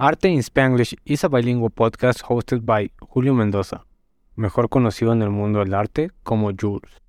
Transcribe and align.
Arte 0.00 0.28
in 0.28 0.38
Spanglish 0.44 0.94
is 1.06 1.24
a 1.24 1.28
bilingual 1.28 1.70
podcast 1.70 2.22
hosted 2.22 2.64
by 2.64 2.88
Julio 3.00 3.34
Mendoza, 3.34 3.84
mejor 4.36 4.68
conocido 4.68 5.12
en 5.12 5.22
el 5.22 5.30
mundo 5.30 5.58
del 5.58 5.74
arte 5.74 6.12
como 6.22 6.52
Jules. 6.52 7.02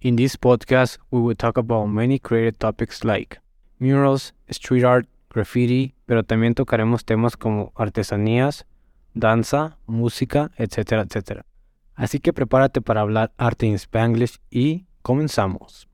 In 0.00 0.16
this 0.16 0.36
podcast, 0.36 0.98
we 1.10 1.20
will 1.20 1.34
talk 1.34 1.56
about 1.56 1.86
many 1.86 2.18
creative 2.18 2.58
topics 2.58 3.02
like 3.02 3.40
murals, 3.78 4.34
street 4.50 4.84
art, 4.84 5.08
graffiti, 5.30 5.94
pero 6.04 6.22
también 6.22 6.52
tocaremos 6.52 7.06
temas 7.06 7.38
como 7.38 7.72
artesanías, 7.76 8.66
danza, 9.14 9.78
música, 9.86 10.50
etcétera, 10.58 11.00
etcétera. 11.00 11.46
Así 11.94 12.20
que 12.20 12.34
prepárate 12.34 12.82
para 12.82 13.00
hablar 13.00 13.32
arte 13.38 13.64
in 13.64 13.76
Spanglish 13.76 14.36
y 14.50 14.84
comenzamos. 15.00 15.88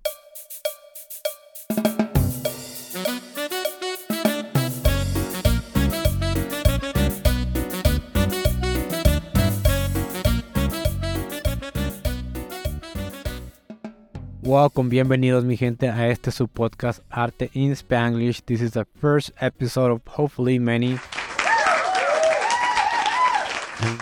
Welcome, 14.51 14.91
bienvenidos 14.91 15.45
mi 15.45 15.57
gente 15.57 15.89
a 15.89 16.09
este 16.09 16.33
su 16.33 16.49
podcast 16.49 17.05
Arte 17.09 17.53
in 17.55 17.71
Spanglish. 17.71 18.43
This 18.43 18.61
is 18.61 18.73
the 18.73 18.85
first 19.01 19.31
episode 19.41 19.93
of 19.93 20.01
hopefully 20.09 20.59
many. 20.59 20.99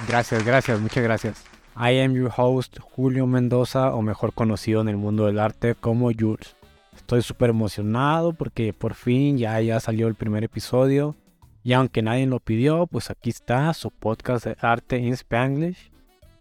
Gracias, 0.09 0.42
gracias, 0.47 0.80
muchas 0.80 1.05
gracias. 1.05 1.45
I 1.77 2.01
am 2.01 2.15
your 2.15 2.33
host 2.34 2.79
Julio 2.79 3.27
Mendoza, 3.27 3.95
o 3.95 4.01
mejor 4.01 4.33
conocido 4.33 4.80
en 4.80 4.89
el 4.89 4.97
mundo 4.97 5.27
del 5.27 5.39
arte 5.39 5.75
como 5.75 6.11
Jules. 6.19 6.56
Estoy 6.97 7.20
súper 7.20 7.51
emocionado 7.51 8.33
porque 8.33 8.73
por 8.73 8.95
fin 8.95 9.37
ya, 9.37 9.61
ya 9.61 9.80
salió 9.80 10.09
el 10.09 10.15
primer 10.15 10.45
episodio. 10.45 11.15
Y 11.62 11.75
aunque 11.75 12.01
nadie 12.01 12.27
lo 12.27 12.41
pidió, 12.41 12.87
pues 12.87 13.11
aquí 13.11 13.28
está 13.28 13.75
su 13.75 13.91
podcast 13.91 14.47
de 14.47 14.56
Arte 14.62 14.97
in 14.97 15.12
Spanglish. 15.12 15.91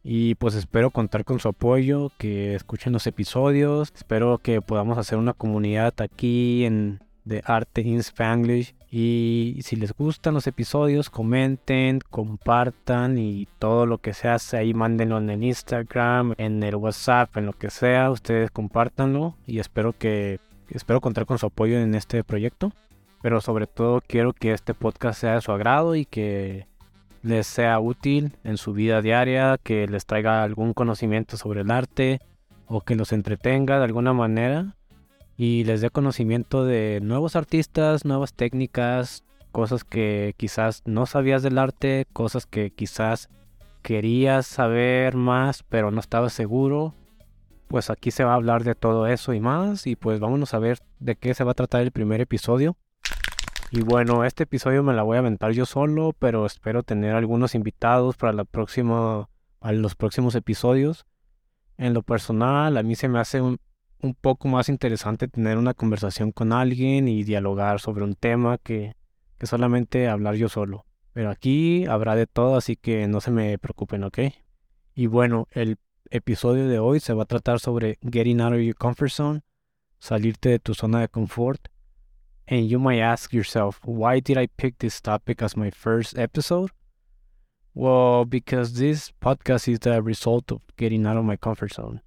Y 0.04 0.36
pues 0.36 0.56
espero 0.56 0.92
contar 0.92 1.26
con 1.26 1.40
su 1.40 1.50
apoyo, 1.50 2.12
que 2.18 2.56
escuchen 2.56 2.94
los 2.94 3.08
episodios. 3.08 3.92
Espero 3.96 4.38
que 4.38 4.62
podamos 4.62 4.98
hacer 4.98 5.18
una 5.18 5.34
comunidad 5.34 5.94
aquí 6.02 6.66
en 6.66 7.00
de 7.28 7.44
Arte 7.46 7.82
in 7.82 8.00
Spanglish. 8.00 8.74
Y 8.90 9.60
si 9.64 9.76
les 9.76 9.94
gustan 9.94 10.34
los 10.34 10.48
episodios, 10.48 11.10
comenten, 11.10 12.00
compartan 12.10 13.18
y 13.18 13.48
todo 13.60 13.86
lo 13.86 13.98
que 13.98 14.14
se 14.14 14.30
hace 14.30 14.58
ahí, 14.58 14.74
mándenlo 14.74 15.18
en 15.18 15.30
el 15.30 15.44
Instagram, 15.44 16.34
en 16.38 16.64
el 16.64 16.76
WhatsApp, 16.76 17.36
en 17.36 17.46
lo 17.46 17.54
que 17.54 17.70
sea, 17.70 18.10
ustedes 18.10 18.50
compártanlo 18.50 19.36
y 19.46 19.60
espero 19.60 19.94
que 19.94 20.40
espero 20.70 21.02
contar 21.02 21.26
con 21.26 21.38
su 21.38 21.48
apoyo 21.48 21.78
en 21.78 21.96
este 21.96 22.24
proyecto. 22.24 22.72
Pero 23.22 23.42
sobre 23.42 23.68
todo 23.68 24.02
quiero 24.06 24.32
que 24.32 24.54
este 24.54 24.74
podcast 24.74 25.20
sea 25.20 25.36
de 25.36 25.42
su 25.42 25.52
agrado 25.52 25.96
y 25.96 26.06
que 26.06 26.68
les 27.22 27.48
sea 27.48 27.80
útil 27.80 28.34
en 28.44 28.58
su 28.58 28.74
vida 28.74 29.02
diaria, 29.02 29.58
que 29.62 29.88
les 29.88 30.06
traiga 30.06 30.44
algún 30.44 30.74
conocimiento 30.74 31.38
sobre 31.38 31.62
el 31.62 31.72
arte 31.72 32.20
o 32.68 32.82
que 32.82 32.96
los 32.96 33.14
entretenga 33.14 33.78
de 33.78 33.86
alguna 33.86 34.14
manera 34.14 34.76
y 35.38 35.64
les 35.66 35.82
dé 35.82 35.90
conocimiento 35.90 36.66
de 36.66 37.00
nuevos 37.02 37.36
artistas, 37.36 38.06
nuevas 38.06 38.34
técnicas, 38.34 39.24
cosas 39.52 39.84
que 39.84 40.34
quizás 40.38 40.82
no 40.86 41.06
sabías 41.06 41.44
del 41.44 41.58
arte, 41.58 42.08
cosas 42.14 42.46
que 42.46 42.72
quizás 42.72 43.30
querías 43.82 44.48
saber 44.48 45.16
más 45.16 45.64
pero 45.64 45.92
no 45.92 46.00
estabas 46.00 46.34
seguro. 46.34 46.94
Pues 47.68 47.90
aquí 47.90 48.12
se 48.12 48.24
va 48.24 48.32
a 48.32 48.36
hablar 48.36 48.64
de 48.64 48.76
todo 48.76 49.08
eso 49.08 49.34
y 49.34 49.40
más 49.40 49.88
y 49.88 49.96
pues 49.96 50.20
vámonos 50.20 50.54
a 50.54 50.60
ver 50.60 50.80
de 51.00 51.16
qué 51.16 51.34
se 51.34 51.44
va 51.44 51.52
a 51.52 51.56
tratar 51.56 51.82
el 51.82 51.92
primer 51.92 52.22
episodio. 52.22 52.78
Y 53.70 53.82
bueno, 53.82 54.24
este 54.24 54.44
episodio 54.44 54.82
me 54.82 54.94
la 54.94 55.04
voy 55.04 55.18
a 55.18 55.20
aventar 55.20 55.52
yo 55.52 55.66
solo, 55.66 56.14
pero 56.18 56.46
espero 56.46 56.84
tener 56.84 57.16
algunos 57.16 57.54
invitados 57.54 58.16
para 58.16 58.32
la 58.32 58.46
próxima, 58.46 59.30
para 59.60 59.74
los 59.74 59.96
próximos 59.96 60.36
episodios. 60.36 61.06
En 61.78 61.94
lo 61.94 62.02
personal, 62.02 62.78
a 62.78 62.84
mí 62.84 62.96
se 62.96 63.10
me 63.10 63.20
hace 63.20 63.42
un, 63.42 63.60
un 64.02 64.14
poco 64.16 64.48
más 64.48 64.70
interesante 64.70 65.28
tener 65.28 65.58
una 65.58 65.74
conversación 65.74 66.32
con 66.32 66.54
alguien 66.54 67.10
y 67.10 67.24
dialogar 67.24 67.82
sobre 67.82 68.06
un 68.06 68.16
tema 68.16 68.58
que, 68.58 68.96
que 69.38 69.48
solamente 69.48 70.08
hablar 70.08 70.36
yo 70.36 70.48
solo. 70.48 70.86
Pero 71.12 71.30
aquí 71.30 71.86
habrá 71.88 72.16
de 72.16 72.26
todo, 72.26 72.56
así 72.56 72.78
que 72.78 73.06
no 73.08 73.20
se 73.20 73.32
me 73.32 73.58
preocupen, 73.58 74.06
¿ok? 74.06 74.20
Y 74.96 75.08
bueno, 75.08 75.50
el 75.52 75.78
episodio 76.10 76.70
de 76.70 76.80
hoy 76.80 77.02
se 77.02 77.14
va 77.14 77.24
a 77.24 77.28
tratar 77.28 77.60
sobre 77.60 78.00
getting 78.02 78.40
out 78.40 78.54
of 78.54 78.62
your 78.62 78.76
comfort 78.76 79.12
zone, 79.12 79.42
salirte 80.00 80.48
de 80.48 80.60
tu 80.60 80.74
zona 80.74 81.02
de 81.02 81.10
confort 81.10 81.68
And 82.48 82.70
you 82.70 82.80
might 82.80 83.00
ask 83.00 83.34
yourself, 83.34 83.82
why 83.84 84.22
did 84.22 84.38
I 84.38 84.48
pick 84.48 84.80
this 84.80 85.02
topic 85.02 85.42
as 85.42 85.58
my 85.58 85.70
first 85.70 86.18
episode? 86.18 86.72
Well, 87.74 88.24
because 88.24 88.74
this 88.74 89.12
podcast 89.22 89.68
is 89.68 89.80
the 89.80 90.02
result 90.02 90.52
of 90.52 90.62
getting 90.78 91.06
out 91.06 91.18
of 91.18 91.26
my 91.26 91.36
comfort 91.36 91.74
zone. 91.74 92.02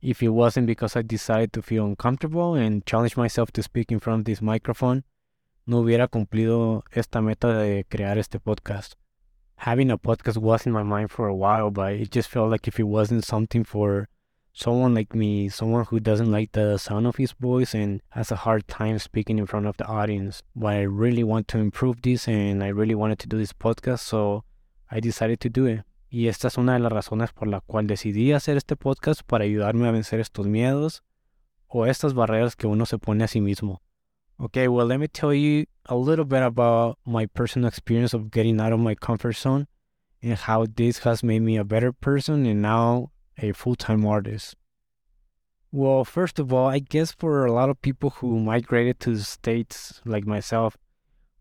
If 0.00 0.22
it 0.22 0.28
wasn't 0.28 0.68
because 0.68 0.94
I 0.94 1.02
decided 1.02 1.52
to 1.54 1.62
feel 1.62 1.84
uncomfortable 1.84 2.54
and 2.54 2.86
challenge 2.86 3.16
myself 3.16 3.50
to 3.52 3.62
speak 3.62 3.90
in 3.90 3.98
front 3.98 4.20
of 4.20 4.24
this 4.26 4.40
microphone, 4.40 5.02
no 5.66 5.82
hubiera 5.82 6.08
cumplido 6.08 6.82
esta 6.92 7.20
meta 7.20 7.48
de 7.48 7.84
crear 7.84 8.16
este 8.16 8.38
podcast. 8.38 8.94
Having 9.56 9.90
a 9.90 9.98
podcast 9.98 10.36
was 10.36 10.66
in 10.66 10.72
my 10.72 10.84
mind 10.84 11.10
for 11.10 11.26
a 11.26 11.34
while, 11.34 11.72
but 11.72 11.94
it 11.94 12.12
just 12.12 12.28
felt 12.28 12.50
like 12.50 12.68
if 12.68 12.78
it 12.78 12.84
wasn't 12.84 13.24
something 13.24 13.64
for 13.64 14.08
someone 14.58 14.92
like 14.92 15.14
me, 15.14 15.48
someone 15.48 15.84
who 15.84 16.00
doesn't 16.00 16.32
like 16.32 16.50
the 16.50 16.76
sound 16.78 17.06
of 17.06 17.14
his 17.16 17.32
voice 17.32 17.74
and 17.74 18.02
has 18.10 18.32
a 18.32 18.36
hard 18.36 18.66
time 18.66 18.98
speaking 18.98 19.38
in 19.38 19.46
front 19.46 19.66
of 19.66 19.76
the 19.76 19.86
audience. 19.86 20.42
But 20.56 20.74
I 20.74 20.82
really 20.82 21.22
want 21.22 21.46
to 21.48 21.58
improve 21.58 22.02
this 22.02 22.26
and 22.26 22.64
I 22.64 22.68
really 22.68 22.96
wanted 22.96 23.20
to 23.20 23.28
do 23.28 23.38
this 23.38 23.52
podcast, 23.52 24.00
so 24.00 24.42
I 24.90 24.98
decided 24.98 25.38
to 25.40 25.48
do 25.48 25.66
it. 25.66 25.84
Y 26.10 26.26
esta 26.26 26.48
es 26.48 26.58
una 26.58 26.72
de 26.72 26.80
las 26.80 26.92
razones 26.92 27.32
por 27.32 27.46
la 27.46 27.60
cual 27.60 27.86
decidí 27.86 28.32
hacer 28.32 28.56
este 28.56 28.74
podcast 28.74 29.22
para 29.22 29.44
ayudarme 29.44 29.86
a 29.86 29.92
vencer 29.92 30.18
estos 30.18 30.46
miedos 30.48 31.02
o 31.68 31.86
estas 31.86 32.14
barreras 32.14 32.56
que 32.56 32.66
uno 32.66 32.84
se 32.84 32.98
pone 32.98 33.22
a 33.22 33.28
sí 33.28 33.40
mismo. 33.40 33.80
Okay, 34.40 34.66
well, 34.66 34.86
let 34.86 34.98
me 34.98 35.06
tell 35.06 35.34
you 35.34 35.66
a 35.86 35.94
little 35.94 36.24
bit 36.24 36.42
about 36.42 36.98
my 37.04 37.26
personal 37.26 37.68
experience 37.68 38.12
of 38.14 38.30
getting 38.30 38.60
out 38.60 38.72
of 38.72 38.80
my 38.80 38.96
comfort 38.96 39.36
zone 39.36 39.68
and 40.20 40.36
how 40.36 40.66
this 40.66 40.98
has 41.04 41.22
made 41.22 41.42
me 41.42 41.56
a 41.56 41.64
better 41.64 41.92
person 41.92 42.46
and 42.46 42.62
now 42.62 43.10
a 43.38 43.52
full 43.52 43.76
time 43.76 44.06
artist? 44.06 44.56
Well, 45.70 46.04
first 46.04 46.38
of 46.38 46.52
all, 46.52 46.66
I 46.66 46.78
guess 46.78 47.12
for 47.12 47.44
a 47.44 47.52
lot 47.52 47.68
of 47.68 47.82
people 47.82 48.10
who 48.10 48.40
migrated 48.40 49.00
to 49.00 49.14
the 49.14 49.22
States, 49.22 50.00
like 50.04 50.26
myself, 50.26 50.78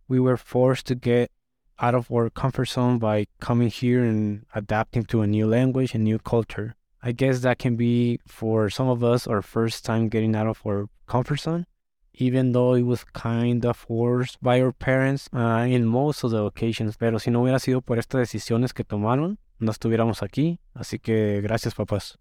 we 0.08 0.20
were 0.20 0.38
forced 0.38 0.86
to 0.88 0.96
get 0.96 1.32
out 1.80 1.96
of 1.96 2.12
our 2.12 2.30
comfort 2.30 2.66
zone 2.66 2.98
by 2.98 3.28
coming 3.40 3.70
here 3.70 4.04
and 4.04 4.46
adapting 4.54 5.06
to 5.06 5.22
a 5.22 5.28
new 5.28 5.48
language 5.48 5.94
and 5.94 6.04
new 6.04 6.20
culture. 6.20 6.76
I 7.02 7.12
guess 7.12 7.40
that 7.42 7.60
can 7.60 7.76
be 7.76 8.20
for 8.28 8.70
some 8.70 8.90
of 8.90 9.04
us 9.04 9.28
our 9.28 9.42
first 9.42 9.86
time 9.86 10.10
getting 10.10 10.36
out 10.36 10.48
of 10.48 10.62
our 10.66 10.90
comfort 11.06 11.40
zone, 11.40 11.66
even 12.16 12.52
though 12.52 12.74
it 12.74 12.82
was 12.82 13.04
kind 13.06 13.66
of 13.66 13.78
forced 13.78 14.42
by 14.42 14.60
our 14.60 14.72
parents 14.72 15.30
uh, 15.34 15.66
in 15.70 15.86
most 15.86 16.24
of 16.24 16.32
the 16.32 16.44
occasions. 16.44 16.98
Pero 16.98 17.18
si 17.20 17.32
no 17.32 17.44
hubiera 17.44 17.60
sido 17.60 17.82
por 17.82 17.98
estas 17.98 18.22
decisiones 18.22 18.74
que 18.74 18.84
tomaron, 18.84 19.38
no 19.60 19.72
estuviéramos 19.72 20.24
aquí. 20.24 20.60
Así 20.74 21.00
que 21.00 21.42
gracias, 21.42 21.74
papás. 21.74 22.18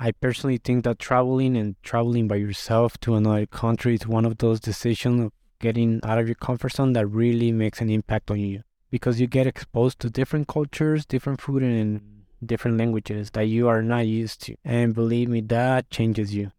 I 0.00 0.12
personally 0.12 0.58
think 0.58 0.84
that 0.84 0.98
traveling 0.98 1.56
and 1.56 1.74
traveling 1.82 2.28
by 2.28 2.36
yourself 2.36 2.98
to 3.00 3.16
another 3.16 3.46
country 3.46 3.94
is 3.94 4.06
one 4.06 4.24
of 4.24 4.38
those 4.38 4.60
decisions 4.60 5.24
of 5.24 5.32
getting 5.58 6.00
out 6.04 6.18
of 6.18 6.28
your 6.28 6.36
comfort 6.36 6.72
zone 6.72 6.92
that 6.92 7.08
really 7.08 7.50
makes 7.50 7.80
an 7.80 7.90
impact 7.90 8.30
on 8.30 8.38
you 8.38 8.62
because 8.90 9.20
you 9.20 9.26
get 9.26 9.46
exposed 9.46 9.98
to 10.00 10.08
different 10.08 10.46
cultures, 10.46 11.04
different 11.04 11.40
food, 11.40 11.62
and 11.62 12.00
different 12.44 12.78
languages 12.78 13.30
that 13.32 13.48
you 13.48 13.66
are 13.68 13.82
not 13.82 14.06
used 14.06 14.40
to. 14.42 14.54
And 14.64 14.94
believe 14.94 15.28
me, 15.28 15.40
that 15.42 15.90
changes 15.90 16.34
you. 16.34 16.52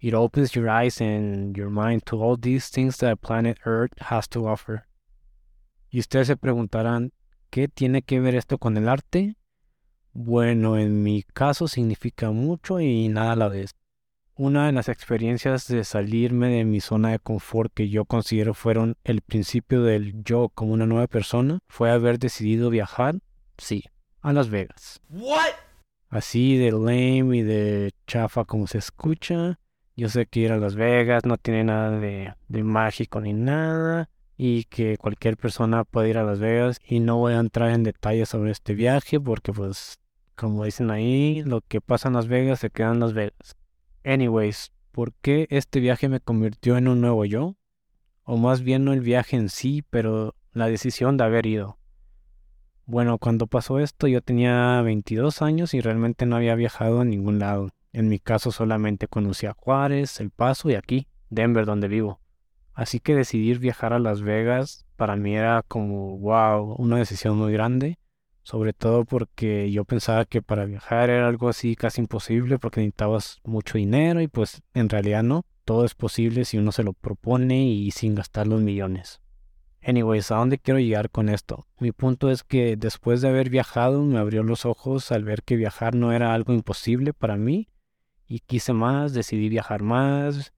It 0.00 0.14
opens 0.14 0.56
your 0.56 0.68
eyes 0.68 1.00
and 1.00 1.56
your 1.56 1.70
mind 1.70 2.06
to 2.06 2.20
all 2.20 2.36
these 2.36 2.68
things 2.68 2.96
that 2.98 3.20
planet 3.20 3.58
Earth 3.64 3.92
has 4.00 4.26
to 4.28 4.46
offer. 4.46 4.86
Y 5.92 6.00
ustedes 6.00 6.28
se 6.28 6.36
preguntarán, 6.36 7.12
¿Qué 7.52 7.68
tiene 7.68 8.00
que 8.00 8.18
ver 8.18 8.34
esto 8.34 8.56
con 8.56 8.78
el 8.78 8.88
arte? 8.88 9.36
Bueno, 10.14 10.78
en 10.78 11.02
mi 11.02 11.22
caso 11.22 11.68
significa 11.68 12.30
mucho 12.30 12.80
y 12.80 13.08
nada 13.08 13.32
a 13.32 13.36
la 13.36 13.48
vez. 13.48 13.72
Una 14.34 14.64
de 14.64 14.72
las 14.72 14.88
experiencias 14.88 15.68
de 15.68 15.84
salirme 15.84 16.48
de 16.48 16.64
mi 16.64 16.80
zona 16.80 17.10
de 17.10 17.18
confort 17.18 17.70
que 17.74 17.90
yo 17.90 18.06
considero 18.06 18.54
fueron 18.54 18.96
el 19.04 19.20
principio 19.20 19.82
del 19.82 20.24
yo 20.24 20.48
como 20.48 20.72
una 20.72 20.86
nueva 20.86 21.08
persona 21.08 21.58
fue 21.68 21.90
haber 21.90 22.18
decidido 22.18 22.70
viajar, 22.70 23.16
sí, 23.58 23.84
a 24.22 24.32
Las 24.32 24.48
Vegas. 24.48 25.02
What? 25.10 25.50
Así 26.08 26.56
de 26.56 26.72
lame 26.72 27.36
y 27.36 27.42
de 27.42 27.92
chafa 28.06 28.46
como 28.46 28.66
se 28.66 28.78
escucha. 28.78 29.58
Yo 29.94 30.08
sé 30.08 30.24
que 30.24 30.40
ir 30.40 30.52
a 30.52 30.56
Las 30.56 30.74
Vegas 30.74 31.26
no 31.26 31.36
tiene 31.36 31.64
nada 31.64 32.00
de, 32.00 32.32
de 32.48 32.62
mágico 32.64 33.20
ni 33.20 33.34
nada 33.34 34.08
y 34.44 34.64
que 34.64 34.96
cualquier 34.96 35.36
persona 35.36 35.84
puede 35.84 36.08
ir 36.08 36.18
a 36.18 36.24
Las 36.24 36.40
Vegas 36.40 36.80
y 36.84 36.98
no 36.98 37.16
voy 37.16 37.34
a 37.34 37.38
entrar 37.38 37.70
en 37.70 37.84
detalles 37.84 38.30
sobre 38.30 38.50
este 38.50 38.74
viaje 38.74 39.20
porque 39.20 39.52
pues 39.52 40.00
como 40.34 40.64
dicen 40.64 40.90
ahí, 40.90 41.44
lo 41.44 41.60
que 41.60 41.80
pasa 41.80 42.08
en 42.08 42.14
Las 42.14 42.26
Vegas 42.26 42.58
se 42.58 42.70
queda 42.70 42.90
en 42.90 42.98
Las 42.98 43.12
Vegas. 43.12 43.56
Anyways, 44.02 44.72
¿por 44.90 45.12
qué 45.14 45.46
este 45.48 45.78
viaje 45.78 46.08
me 46.08 46.18
convirtió 46.18 46.76
en 46.76 46.88
un 46.88 47.00
nuevo 47.00 47.24
yo? 47.24 47.54
O 48.24 48.36
más 48.36 48.62
bien 48.62 48.84
no 48.84 48.92
el 48.92 49.00
viaje 49.00 49.36
en 49.36 49.48
sí, 49.48 49.84
pero 49.90 50.34
la 50.52 50.66
decisión 50.66 51.16
de 51.16 51.22
haber 51.22 51.46
ido. 51.46 51.78
Bueno, 52.84 53.18
cuando 53.18 53.46
pasó 53.46 53.78
esto 53.78 54.08
yo 54.08 54.22
tenía 54.22 54.82
22 54.82 55.40
años 55.40 55.72
y 55.72 55.80
realmente 55.80 56.26
no 56.26 56.34
había 56.34 56.56
viajado 56.56 57.02
a 57.02 57.04
ningún 57.04 57.38
lado. 57.38 57.68
En 57.92 58.08
mi 58.08 58.18
caso 58.18 58.50
solamente 58.50 59.06
conocí 59.06 59.46
a 59.46 59.52
Juárez, 59.52 60.18
El 60.18 60.30
Paso 60.30 60.68
y 60.68 60.74
aquí, 60.74 61.06
Denver, 61.30 61.64
donde 61.64 61.86
vivo. 61.86 62.21
Así 62.74 63.00
que 63.00 63.14
decidir 63.14 63.58
viajar 63.58 63.92
a 63.92 63.98
Las 63.98 64.22
Vegas 64.22 64.86
para 64.96 65.16
mí 65.16 65.36
era 65.36 65.62
como, 65.62 66.18
wow, 66.18 66.74
una 66.78 66.96
decisión 66.96 67.36
muy 67.36 67.52
grande. 67.52 67.98
Sobre 68.44 68.72
todo 68.72 69.04
porque 69.04 69.70
yo 69.70 69.84
pensaba 69.84 70.24
que 70.24 70.42
para 70.42 70.64
viajar 70.64 71.10
era 71.10 71.28
algo 71.28 71.48
así 71.48 71.76
casi 71.76 72.00
imposible 72.00 72.58
porque 72.58 72.80
necesitabas 72.80 73.40
mucho 73.44 73.78
dinero 73.78 74.20
y 74.20 74.26
pues 74.26 74.62
en 74.74 74.88
realidad 74.88 75.22
no. 75.22 75.44
Todo 75.64 75.84
es 75.84 75.94
posible 75.94 76.44
si 76.44 76.58
uno 76.58 76.72
se 76.72 76.82
lo 76.82 76.92
propone 76.92 77.66
y 77.68 77.92
sin 77.92 78.16
gastar 78.16 78.48
los 78.48 78.60
millones. 78.60 79.20
Anyways, 79.84 80.30
¿a 80.30 80.36
dónde 80.36 80.58
quiero 80.58 80.80
llegar 80.80 81.10
con 81.10 81.28
esto? 81.28 81.66
Mi 81.78 81.92
punto 81.92 82.30
es 82.30 82.44
que 82.44 82.76
después 82.76 83.20
de 83.20 83.28
haber 83.28 83.50
viajado 83.50 84.02
me 84.02 84.18
abrió 84.18 84.42
los 84.42 84.64
ojos 84.64 85.10
al 85.12 85.24
ver 85.24 85.42
que 85.42 85.56
viajar 85.56 85.94
no 85.94 86.12
era 86.12 86.34
algo 86.34 86.52
imposible 86.52 87.12
para 87.12 87.36
mí 87.36 87.68
y 88.28 88.38
quise 88.38 88.72
más, 88.72 89.12
decidí 89.12 89.48
viajar 89.48 89.82
más, 89.82 90.52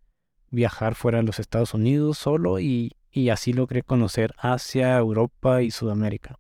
viajar 0.55 0.95
fuera 0.95 1.19
de 1.19 1.25
los 1.25 1.39
Estados 1.39 1.75
Unidos 1.75 2.19
solo 2.19 2.61
y, 2.61 2.93
y 3.11 3.29
así 3.29 3.53
logré 3.53 3.83
conocer 3.83 4.35
Asia, 4.39 4.97
Europa 4.97 5.63
y 5.63 5.71
Sudamérica. 5.71 6.39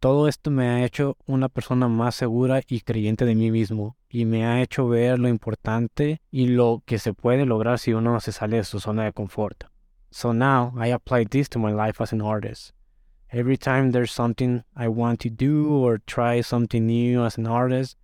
Todo 0.00 0.28
esto 0.28 0.50
me 0.50 0.68
ha 0.68 0.84
hecho 0.84 1.16
una 1.26 1.48
persona 1.48 1.88
más 1.88 2.14
segura 2.14 2.60
y 2.66 2.80
creyente 2.82 3.24
de 3.24 3.34
mí 3.34 3.50
mismo 3.50 3.96
y 4.08 4.24
me 4.26 4.46
ha 4.46 4.62
hecho 4.62 4.86
ver 4.86 5.18
lo 5.18 5.28
importante 5.28 6.20
y 6.30 6.46
lo 6.46 6.82
que 6.86 6.98
se 6.98 7.14
puede 7.14 7.46
lograr 7.46 7.80
si 7.80 7.92
uno 7.92 8.20
se 8.20 8.30
sale 8.30 8.58
de 8.58 8.64
su 8.64 8.78
zona 8.78 9.04
de 9.04 9.12
confort. 9.12 9.64
So 10.10 10.32
now 10.32 10.72
I 10.76 10.92
apply 10.92 11.26
this 11.26 11.48
to 11.50 11.58
my 11.58 11.72
life 11.72 12.00
as 12.00 12.12
an 12.12 12.22
artist. 12.22 12.72
Every 13.30 13.58
time 13.58 13.90
there's 13.90 14.12
something 14.12 14.62
I 14.74 14.88
want 14.88 15.20
to 15.22 15.30
do 15.30 15.68
or 15.68 15.98
try 15.98 16.42
something 16.42 16.86
new 16.86 17.24
as 17.24 17.36
an 17.36 17.46
artist, 17.46 17.98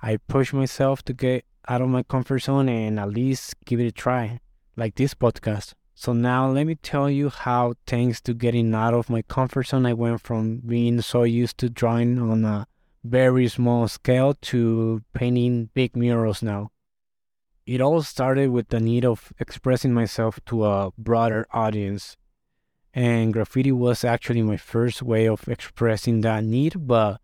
I 0.00 0.18
push 0.18 0.52
myself 0.52 1.02
to 1.04 1.14
get 1.14 1.44
out 1.66 1.82
of 1.82 1.88
my 1.88 2.04
comfort 2.04 2.42
zone 2.42 2.68
and 2.68 3.00
at 3.00 3.10
least 3.10 3.56
give 3.64 3.80
it 3.80 3.88
a 3.88 3.92
try, 3.92 4.38
like 4.78 4.94
this 4.94 5.12
podcast. 5.12 5.74
So 5.94 6.12
now 6.12 6.48
let 6.48 6.64
me 6.64 6.76
tell 6.76 7.10
you 7.10 7.28
how 7.28 7.74
thanks 7.84 8.20
to 8.20 8.32
getting 8.32 8.72
out 8.72 8.94
of 8.94 9.10
my 9.10 9.22
comfort 9.22 9.66
zone 9.66 9.84
I 9.84 9.92
went 9.92 10.20
from 10.20 10.58
being 10.58 11.00
so 11.00 11.24
used 11.24 11.58
to 11.58 11.68
drawing 11.68 12.20
on 12.20 12.44
a 12.44 12.68
very 13.02 13.48
small 13.48 13.88
scale 13.88 14.34
to 14.42 15.02
painting 15.12 15.70
big 15.74 15.96
murals 15.96 16.42
now. 16.42 16.70
It 17.66 17.80
all 17.80 18.02
started 18.02 18.50
with 18.50 18.68
the 18.68 18.78
need 18.78 19.04
of 19.04 19.32
expressing 19.40 19.92
myself 19.92 20.38
to 20.46 20.64
a 20.64 20.92
broader 20.96 21.46
audience. 21.52 22.16
And 22.94 23.32
graffiti 23.32 23.72
was 23.72 24.04
actually 24.04 24.42
my 24.42 24.56
first 24.56 25.02
way 25.02 25.26
of 25.26 25.48
expressing 25.48 26.20
that 26.20 26.44
need, 26.44 26.86
but 26.86 27.20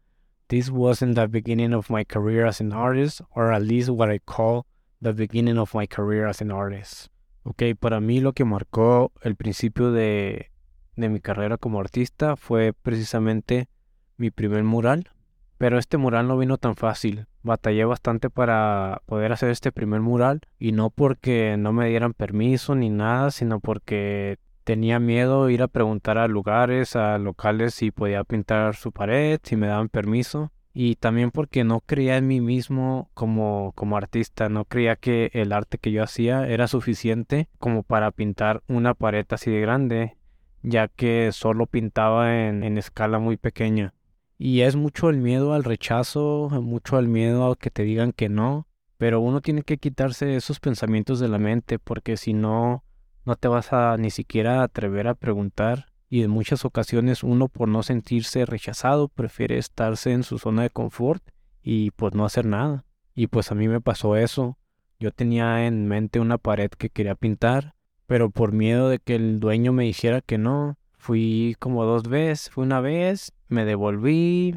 this 0.48 0.68
wasn't 0.68 1.14
the 1.14 1.28
beginning 1.28 1.72
of 1.72 1.88
my 1.88 2.02
career 2.02 2.44
as 2.44 2.60
an 2.60 2.72
artist, 2.72 3.22
or 3.34 3.52
at 3.52 3.62
least 3.62 3.88
what 3.90 4.10
I 4.10 4.18
call 4.18 4.66
the 5.00 5.12
beginning 5.12 5.58
of 5.58 5.74
my 5.74 5.86
career 5.86 6.26
as 6.26 6.40
an 6.40 6.50
artist. 6.50 7.08
Ok, 7.44 7.62
para 7.78 8.00
mí 8.00 8.20
lo 8.20 8.32
que 8.32 8.46
marcó 8.46 9.12
el 9.20 9.36
principio 9.36 9.92
de, 9.92 10.50
de 10.96 11.08
mi 11.10 11.20
carrera 11.20 11.58
como 11.58 11.78
artista 11.78 12.36
fue 12.36 12.72
precisamente 12.72 13.68
mi 14.16 14.30
primer 14.30 14.64
mural. 14.64 15.10
Pero 15.58 15.78
este 15.78 15.98
mural 15.98 16.26
no 16.26 16.38
vino 16.38 16.56
tan 16.56 16.74
fácil. 16.74 17.26
Batallé 17.42 17.84
bastante 17.84 18.30
para 18.30 19.02
poder 19.04 19.32
hacer 19.32 19.50
este 19.50 19.72
primer 19.72 20.00
mural 20.00 20.40
y 20.58 20.72
no 20.72 20.88
porque 20.88 21.56
no 21.58 21.72
me 21.74 21.88
dieran 21.88 22.14
permiso 22.14 22.74
ni 22.74 22.88
nada, 22.88 23.30
sino 23.30 23.60
porque 23.60 24.38
tenía 24.64 24.98
miedo 24.98 25.50
ir 25.50 25.62
a 25.62 25.68
preguntar 25.68 26.16
a 26.16 26.28
lugares, 26.28 26.96
a 26.96 27.18
locales 27.18 27.74
si 27.74 27.90
podía 27.90 28.24
pintar 28.24 28.74
su 28.74 28.90
pared, 28.90 29.38
si 29.42 29.56
me 29.56 29.66
daban 29.66 29.90
permiso 29.90 30.50
y 30.76 30.96
también 30.96 31.30
porque 31.30 31.62
no 31.62 31.80
creía 31.80 32.16
en 32.16 32.26
mí 32.26 32.40
mismo 32.40 33.08
como, 33.14 33.72
como 33.76 33.96
artista, 33.96 34.48
no 34.48 34.64
creía 34.64 34.96
que 34.96 35.30
el 35.32 35.52
arte 35.52 35.78
que 35.78 35.92
yo 35.92 36.02
hacía 36.02 36.48
era 36.48 36.66
suficiente 36.66 37.48
como 37.58 37.84
para 37.84 38.10
pintar 38.10 38.64
una 38.66 38.92
pared 38.94 39.24
así 39.30 39.52
de 39.52 39.60
grande, 39.60 40.16
ya 40.62 40.88
que 40.88 41.30
solo 41.32 41.66
pintaba 41.66 42.48
en, 42.48 42.64
en 42.64 42.76
escala 42.76 43.20
muy 43.20 43.36
pequeña. 43.36 43.94
Y 44.36 44.62
es 44.62 44.74
mucho 44.74 45.10
el 45.10 45.18
miedo 45.18 45.54
al 45.54 45.62
rechazo, 45.62 46.48
mucho 46.50 46.98
el 46.98 47.06
miedo 47.06 47.52
a 47.52 47.56
que 47.56 47.70
te 47.70 47.84
digan 47.84 48.10
que 48.10 48.28
no, 48.28 48.66
pero 48.98 49.20
uno 49.20 49.40
tiene 49.40 49.62
que 49.62 49.78
quitarse 49.78 50.34
esos 50.34 50.58
pensamientos 50.58 51.20
de 51.20 51.28
la 51.28 51.38
mente 51.38 51.78
porque 51.78 52.16
si 52.16 52.32
no, 52.32 52.82
no 53.24 53.36
te 53.36 53.46
vas 53.46 53.72
a 53.72 53.96
ni 53.96 54.10
siquiera 54.10 54.64
atrever 54.64 55.06
a 55.06 55.14
preguntar 55.14 55.93
y 56.08 56.22
en 56.22 56.30
muchas 56.30 56.64
ocasiones 56.64 57.22
uno 57.22 57.48
por 57.48 57.68
no 57.68 57.82
sentirse 57.82 58.46
rechazado 58.46 59.08
prefiere 59.08 59.58
estarse 59.58 60.12
en 60.12 60.22
su 60.22 60.38
zona 60.38 60.62
de 60.62 60.70
confort 60.70 61.22
y 61.62 61.90
pues 61.92 62.14
no 62.14 62.24
hacer 62.24 62.46
nada. 62.46 62.84
Y 63.14 63.28
pues 63.28 63.50
a 63.50 63.54
mí 63.54 63.68
me 63.68 63.80
pasó 63.80 64.16
eso. 64.16 64.58
Yo 64.98 65.12
tenía 65.12 65.66
en 65.66 65.88
mente 65.88 66.20
una 66.20 66.38
pared 66.38 66.70
que 66.70 66.90
quería 66.90 67.14
pintar, 67.14 67.74
pero 68.06 68.30
por 68.30 68.52
miedo 68.52 68.88
de 68.88 68.98
que 68.98 69.16
el 69.16 69.40
dueño 69.40 69.72
me 69.72 69.84
dijera 69.84 70.20
que 70.20 70.38
no, 70.38 70.76
fui 70.98 71.56
como 71.58 71.84
dos 71.84 72.08
veces, 72.08 72.50
fui 72.50 72.64
una 72.64 72.80
vez, 72.80 73.32
me 73.48 73.64
devolví, 73.64 74.56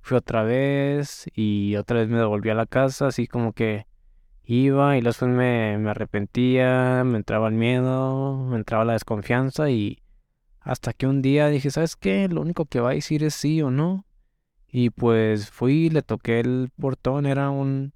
fui 0.00 0.16
otra 0.16 0.42
vez 0.42 1.26
y 1.34 1.76
otra 1.76 2.00
vez 2.00 2.08
me 2.08 2.18
devolví 2.18 2.50
a 2.50 2.54
la 2.54 2.66
casa, 2.66 3.06
así 3.06 3.26
como 3.26 3.52
que 3.52 3.86
iba 4.44 4.96
y 4.96 5.00
después 5.00 5.30
me, 5.30 5.78
me 5.78 5.90
arrepentía, 5.90 7.02
me 7.04 7.18
entraba 7.18 7.48
el 7.48 7.54
miedo, 7.54 8.36
me 8.44 8.56
entraba 8.56 8.84
la 8.84 8.94
desconfianza 8.94 9.70
y 9.70 10.01
hasta 10.64 10.92
que 10.92 11.06
un 11.06 11.22
día 11.22 11.48
dije, 11.48 11.70
¿sabes 11.70 11.96
qué? 11.96 12.28
Lo 12.28 12.40
único 12.40 12.66
que 12.66 12.80
va 12.80 12.90
a 12.90 12.94
decir 12.94 13.24
es 13.24 13.34
sí 13.34 13.62
o 13.62 13.70
no. 13.70 14.06
Y 14.68 14.90
pues 14.90 15.50
fui, 15.50 15.90
le 15.90 16.02
toqué 16.02 16.40
el 16.40 16.70
portón, 16.78 17.26
era 17.26 17.50
un 17.50 17.92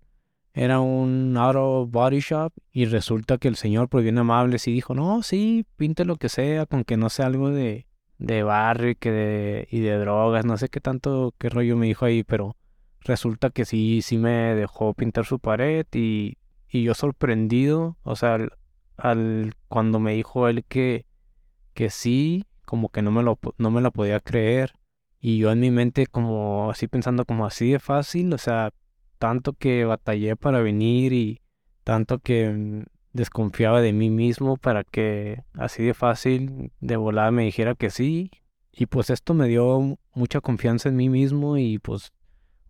era 0.52 0.80
un 0.80 1.36
auto 1.36 1.86
body 1.86 2.20
shop 2.20 2.50
y 2.72 2.86
resulta 2.86 3.36
que 3.36 3.48
el 3.48 3.56
señor 3.56 3.90
pues 3.90 4.02
bien 4.04 4.16
amable 4.18 4.58
sí 4.58 4.72
dijo, 4.72 4.94
"No, 4.94 5.22
sí, 5.22 5.66
pinte 5.76 6.04
lo 6.06 6.16
que 6.16 6.30
sea, 6.30 6.64
con 6.66 6.84
que 6.84 6.96
no 6.96 7.10
sea 7.10 7.26
algo 7.26 7.50
de 7.50 7.86
de 8.18 8.42
barrio 8.42 8.90
y 8.90 8.94
que 8.96 9.10
de, 9.12 9.68
y 9.70 9.80
de 9.80 9.98
drogas, 9.98 10.46
no 10.46 10.56
sé 10.56 10.68
qué 10.70 10.80
tanto 10.80 11.34
qué 11.38 11.50
rollo 11.50 11.76
me 11.76 11.86
dijo 11.86 12.06
ahí, 12.06 12.24
pero 12.24 12.56
resulta 13.00 13.50
que 13.50 13.64
sí 13.66 14.00
sí 14.02 14.16
me 14.18 14.54
dejó 14.54 14.94
pintar 14.94 15.26
su 15.26 15.38
pared 15.38 15.86
y 15.92 16.38
y 16.68 16.82
yo 16.84 16.94
sorprendido, 16.94 17.96
o 18.02 18.16
sea, 18.16 18.38
al 18.96 19.54
cuando 19.68 20.00
me 20.00 20.12
dijo 20.14 20.48
él 20.48 20.64
que 20.64 21.06
que 21.74 21.90
sí 21.90 22.44
como 22.66 22.90
que 22.90 23.02
no 23.02 23.10
me 23.10 23.22
lo 23.22 23.38
no 23.58 23.70
me 23.70 23.80
la 23.80 23.90
podía 23.90 24.20
creer. 24.20 24.74
Y 25.20 25.38
yo 25.38 25.50
en 25.52 25.60
mi 25.60 25.70
mente 25.70 26.06
como 26.06 26.70
así 26.70 26.88
pensando 26.88 27.24
como 27.24 27.46
así 27.46 27.72
de 27.72 27.78
fácil, 27.80 28.32
o 28.34 28.38
sea, 28.38 28.72
tanto 29.18 29.54
que 29.54 29.84
batallé 29.86 30.36
para 30.36 30.60
venir 30.60 31.12
y 31.14 31.40
tanto 31.84 32.18
que 32.18 32.50
mm, 32.50 32.84
desconfiaba 33.14 33.80
de 33.80 33.92
mí 33.92 34.10
mismo 34.10 34.56
para 34.58 34.84
que 34.84 35.42
así 35.54 35.82
de 35.84 35.94
fácil 35.94 36.72
de 36.80 36.96
volada 36.96 37.30
me 37.30 37.44
dijera 37.44 37.74
que 37.74 37.90
sí. 37.90 38.30
Y 38.72 38.86
pues 38.86 39.08
esto 39.10 39.32
me 39.34 39.48
dio 39.48 39.98
mucha 40.14 40.40
confianza 40.42 40.90
en 40.90 40.96
mí 40.96 41.08
mismo 41.08 41.56
y 41.56 41.78
pues 41.78 42.12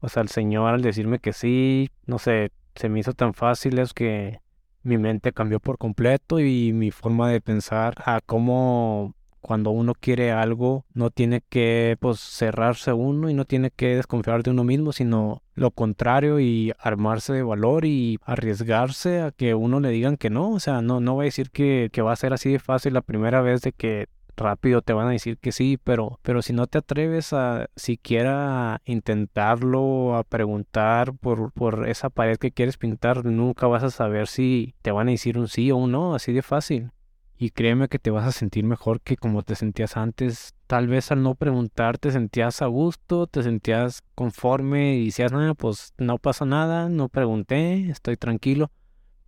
o 0.00 0.09
sea, 0.09 0.23
el 0.23 0.28
Señor 0.28 0.73
al 0.73 0.82
decirme 0.82 1.18
que 1.18 1.32
sí, 1.32 1.90
no 2.06 2.18
sé, 2.21 2.52
se 2.76 2.88
me 2.88 3.00
hizo 3.00 3.12
tan 3.12 3.35
fácil 3.35 3.78
es 3.80 3.92
que 3.92 4.40
mi 4.85 4.99
mente 4.99 5.32
cambió 5.32 5.59
por 5.59 5.78
completo 5.78 6.38
y 6.38 6.73
mi 6.73 6.92
forma 6.92 7.28
de 7.28 7.40
pensar 7.40 7.94
a 8.04 8.21
cómo 8.25 9.15
cuando 9.47 9.71
uno 9.71 9.95
quiere 9.95 10.33
algo 10.33 10.85
no 10.93 11.11
tiene 11.11 11.41
que 11.49 11.97
pues 12.00 12.19
cerrarse 12.19 12.93
uno 12.93 13.31
y 13.31 13.35
no 13.35 13.45
tiene 13.45 13.71
que 13.71 13.95
desconfiar 13.95 14.43
de 14.43 14.50
uno 14.50 14.65
mismo, 14.65 14.93
sino 14.93 15.45
lo 15.55 15.71
contrario 15.71 16.41
y 16.41 16.73
armarse 16.81 17.33
de 17.33 17.45
valor 17.45 17.85
y 17.85 18.19
arriesgarse 18.25 19.21
a 19.21 19.31
que 19.31 19.55
uno 19.55 19.79
le 19.79 19.91
digan 19.91 20.17
que 20.17 20.31
no, 20.31 20.50
o 20.50 20.59
sea, 20.59 20.83
no, 20.83 20.99
no 20.99 21.21
a 21.21 21.25
decir 21.25 21.53
que, 21.53 21.91
que 21.93 22.03
va 22.03 22.11
a 22.12 22.17
ser 22.17 22.33
así 22.33 22.50
de 22.50 22.59
fácil 22.59 22.95
la 22.95 23.03
primera 23.03 23.41
vez 23.41 23.62
de 23.62 23.71
que 23.71 24.09
rápido 24.37 24.83
te 24.83 24.93
van 24.93 25.07
a 25.07 25.12
decir 25.12 25.38
que 25.38 25.53
sí, 25.53 25.79
pero, 25.83 26.19
pero 26.23 26.43
si 26.43 26.53
no 26.53 26.67
te 26.67 26.79
atreves 26.79 27.33
a 27.33 27.69
siquiera 27.76 28.83
intentarlo, 28.85 30.17
a 30.17 30.25
preguntar 30.25 31.15
por, 31.15 31.53
por 31.53 31.88
esa 31.88 32.11
pared 32.11 32.37
que 32.37 32.50
quieres 32.50 32.79
pintar, 32.79 33.25
nunca 33.25 33.69
vas 33.69 33.85
a 33.85 33.91
saber 33.91 34.26
si 34.26 34.75
te 34.83 34.91
van 34.91 35.07
a 35.07 35.12
decir 35.12 35.38
un 35.38 35.47
sí 35.47 35.71
o 35.71 35.76
un 35.76 35.93
no, 35.93 36.17
así 36.17 36.33
de 36.33 36.43
fácil. 36.43 36.91
Y 37.38 37.50
créeme 37.50 37.88
que 37.88 37.99
te 37.99 38.11
vas 38.11 38.26
a 38.26 38.33
sentir 38.33 38.64
mejor 38.64 39.00
que 39.02 39.16
como 39.16 39.43
te 39.43 39.55
sentías 39.55 39.97
antes. 39.97 40.55
Tal 40.66 40.88
vez 40.88 41.12
al 41.12 41.23
no 41.23 41.35
preguntar 41.35 41.99
te 41.99 42.11
sentías 42.11 42.62
a 42.62 42.66
gusto, 42.66 43.26
te 43.26 43.43
sentías 43.43 44.02
conforme 44.14 44.97
y 44.97 45.07
decías, 45.07 45.33
no, 45.33 45.55
pues 45.55 45.93
no 45.99 46.19
pasa 46.19 46.47
nada, 46.47 46.88
no 46.88 47.09
pregunté, 47.09 47.90
estoy 47.90 48.16
tranquilo. 48.16 48.71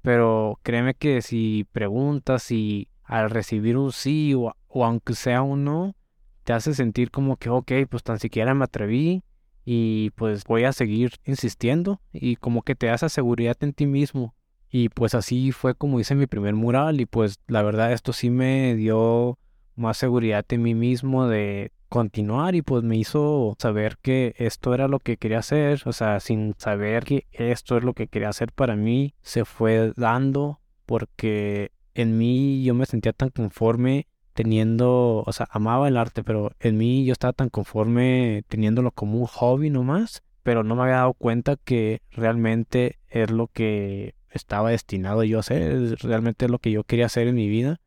Pero 0.01 0.59
créeme 0.63 0.95
que 0.95 1.21
si 1.21 1.67
preguntas 1.73 2.51
y 2.51 2.89
al 3.05 3.31
recibir 3.31 3.77
un 3.77 3.93
sí 3.93 4.33
o, 4.35 4.55
o 4.69 4.85
aunque 4.85 5.15
sea 5.15 5.43
un 5.43 5.65
no, 5.65 5.95
te 6.45 6.55
hace 6.55 6.73
sentir 6.73 7.11
como 7.11 7.37
que, 7.37 7.51
ok, 7.51 7.73
pues 7.91 8.03
tan 8.03 8.19
siquiera 8.19 8.55
me 8.55 8.65
atreví 8.65 9.23
y 9.67 10.11
pues 10.13 10.45
voy 10.45 10.65
a 10.65 10.73
seguir 10.73 11.13
insistiendo 11.27 12.01
y 12.11 12.37
como 12.37 12.63
que 12.63 12.75
te 12.75 12.87
da 12.87 12.95
esa 12.95 13.11
seguridad 13.11 13.57
en 13.61 13.75
ti 13.75 13.87
mismo 13.87 14.35
y 14.71 14.89
pues 14.91 15.15
así 15.15 15.53
fue 15.53 15.75
como 15.75 16.01
hice 16.01 16.15
mi 16.15 16.27
primer 16.27 16.55
mural 16.55 17.01
y 17.01 17.07
pues 17.07 17.41
la 17.47 17.63
verdad 17.63 17.93
esto 17.93 18.13
sí 18.13 18.31
me 18.31 18.75
dio 18.75 19.39
más 19.77 19.97
seguridad 19.97 20.45
en 20.49 20.63
mí 20.63 20.75
mismo 20.75 21.27
de 21.27 21.73
continuar 21.89 22.55
y 22.55 22.63
pues 22.63 22.83
me 22.83 22.97
hizo 22.97 23.57
saber 23.59 23.97
que 24.03 24.35
esto 24.37 24.75
era 24.75 24.89
lo 24.89 24.99
que 24.99 25.17
quería 25.17 25.39
hacer, 25.39 25.83
o 25.87 25.93
sea, 25.93 26.21
sin 26.21 26.55
saber 26.59 27.05
que 27.05 27.27
esto 27.33 27.79
es 27.79 27.85
lo 27.85 27.95
que 27.95 28.09
quería 28.09 28.29
hacer 28.29 28.53
para 28.53 28.77
mí, 28.77 29.15
se 29.23 29.45
fue 29.45 29.93
dando 29.97 30.61
porque 30.85 31.73
en 31.95 32.19
mí 32.19 32.63
yo 32.63 32.75
me 32.75 32.87
sentía 32.87 33.13
tan 33.13 33.31
conforme 33.31 34.07
teniendo, 34.35 35.25
o 35.27 35.33
sea, 35.33 35.49
amaba 35.51 35.89
el 35.89 35.97
arte, 35.97 36.23
pero 36.23 36.53
en 36.61 36.77
mí 36.77 37.05
yo 37.05 37.13
estaba 37.13 37.33
tan 37.33 37.49
conforme 37.49 38.45
teniéndolo 38.49 38.93
como 38.93 39.19
un 39.19 39.27
hobby 39.27 39.71
nomás, 39.71 40.23
pero 40.43 40.63
no 40.63 40.77
me 40.77 40.83
había 40.83 40.97
dado 40.97 41.15
cuenta 41.15 41.57
que 41.57 42.03
realmente 42.11 42.99
es 43.09 43.31
lo 43.31 43.49
que 43.49 44.15
estaba 44.31 44.71
destinado 44.71 45.25
yo 45.25 45.39
a 45.39 45.41
hacer, 45.41 45.97
realmente 46.01 46.49
lo 46.49 46.59
que 46.59 46.71
yo 46.71 46.85
quería 46.85 47.07
hacer 47.07 47.29
en 47.29 47.35
mi 47.35 47.49
vida 47.49 47.81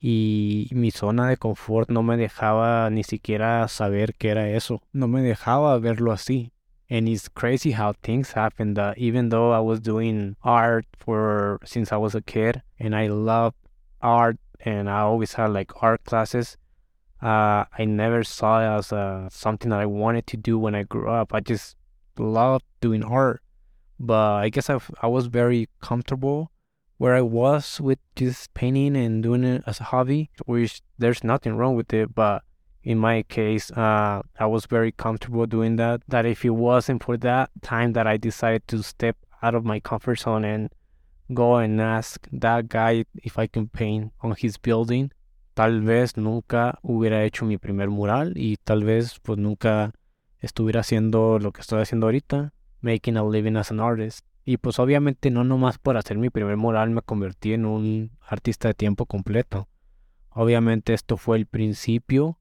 y 0.00 0.68
mi 0.72 0.90
zona 0.90 1.28
de 1.28 1.36
confort 1.36 1.90
no 1.90 2.02
me 2.02 2.16
dejaba 2.16 2.88
ni 2.90 3.02
siquiera 3.02 3.66
saber 3.68 4.14
qué 4.14 4.30
era 4.30 4.48
eso, 4.50 4.82
no 4.92 5.08
me 5.08 5.22
dejaba 5.22 5.78
verlo 5.78 6.12
así. 6.12 6.52
And 6.90 7.06
it's 7.06 7.28
crazy 7.28 7.72
how 7.72 7.92
things 8.02 8.32
happen 8.32 8.72
that 8.74 8.96
even 8.96 9.28
though 9.28 9.52
I 9.52 9.60
was 9.60 9.80
doing 9.80 10.36
art 10.42 10.86
for 10.96 11.60
since 11.64 11.92
I 11.92 11.98
was 11.98 12.14
a 12.14 12.22
kid 12.22 12.62
and 12.78 12.96
I 12.96 13.08
love 13.08 13.54
art 14.00 14.38
and 14.60 14.88
I 14.88 15.00
always 15.00 15.34
had 15.34 15.50
like 15.50 15.82
art 15.82 16.04
classes. 16.04 16.56
Uh, 17.20 17.64
I 17.76 17.84
never 17.84 18.24
saw 18.24 18.60
it 18.60 18.78
as 18.78 18.92
uh, 18.92 19.28
something 19.30 19.70
that 19.70 19.80
I 19.80 19.86
wanted 19.86 20.26
to 20.28 20.36
do 20.36 20.58
when 20.58 20.74
I 20.74 20.84
grew 20.84 21.10
up. 21.10 21.34
I 21.34 21.40
just 21.40 21.76
loved 22.16 22.64
doing 22.80 23.02
art, 23.02 23.42
but 23.98 24.36
I 24.44 24.48
guess 24.48 24.70
I 24.70 24.78
I 25.02 25.06
was 25.06 25.26
very 25.26 25.68
comfortable 25.80 26.50
where 26.98 27.14
I 27.14 27.22
was 27.22 27.80
with 27.80 27.98
just 28.16 28.52
painting 28.54 28.96
and 28.96 29.22
doing 29.22 29.44
it 29.44 29.62
as 29.66 29.80
a 29.80 29.84
hobby, 29.84 30.30
which 30.46 30.82
there's 30.98 31.22
nothing 31.22 31.56
wrong 31.56 31.76
with 31.76 31.92
it. 31.94 32.14
But 32.14 32.42
in 32.82 32.98
my 32.98 33.22
case, 33.22 33.70
uh, 33.70 34.22
I 34.38 34.46
was 34.46 34.66
very 34.66 34.92
comfortable 34.92 35.46
doing 35.46 35.76
that. 35.76 36.02
That 36.08 36.26
if 36.26 36.44
it 36.44 36.50
wasn't 36.50 37.04
for 37.04 37.16
that 37.18 37.50
time 37.62 37.92
that 37.92 38.06
I 38.06 38.16
decided 38.16 38.66
to 38.68 38.82
step 38.82 39.16
out 39.42 39.54
of 39.54 39.64
my 39.64 39.78
comfort 39.78 40.18
zone 40.18 40.44
and 40.44 40.70
go 41.32 41.56
and 41.56 41.80
ask 41.80 42.26
that 42.32 42.68
guy 42.68 43.04
if 43.22 43.38
I 43.38 43.46
can 43.46 43.68
paint 43.68 44.12
on 44.20 44.34
his 44.36 44.56
building. 44.56 45.12
Tal 45.54 45.80
vez 45.80 46.16
nunca 46.16 46.78
hubiera 46.82 47.24
hecho 47.24 47.44
mi 47.44 47.58
primer 47.58 47.88
mural 47.90 48.32
y 48.36 48.56
tal 48.64 48.84
vez 48.84 49.18
pues 49.20 49.38
nunca 49.38 49.92
estuviera 50.40 50.80
haciendo 50.80 51.38
lo 51.40 51.52
que 51.52 51.60
estoy 51.62 51.82
haciendo 51.82 52.06
ahorita, 52.06 52.52
making 52.80 53.16
a 53.16 53.24
living 53.24 53.56
as 53.56 53.70
an 53.70 53.80
artist. 53.80 54.24
Y 54.44 54.56
pues 54.56 54.78
obviamente 54.78 55.30
no 55.30 55.44
nomás 55.44 55.78
por 55.78 55.96
hacer 55.96 56.16
mi 56.16 56.30
primer 56.30 56.56
mural 56.56 56.90
me 56.90 57.02
convertí 57.02 57.52
en 57.52 57.66
un 57.66 58.10
artista 58.26 58.68
de 58.68 58.74
tiempo 58.74 59.06
completo. 59.06 59.68
Obviamente 60.30 60.94
esto 60.94 61.16
fue 61.16 61.36
el 61.36 61.46
principio 61.46 62.38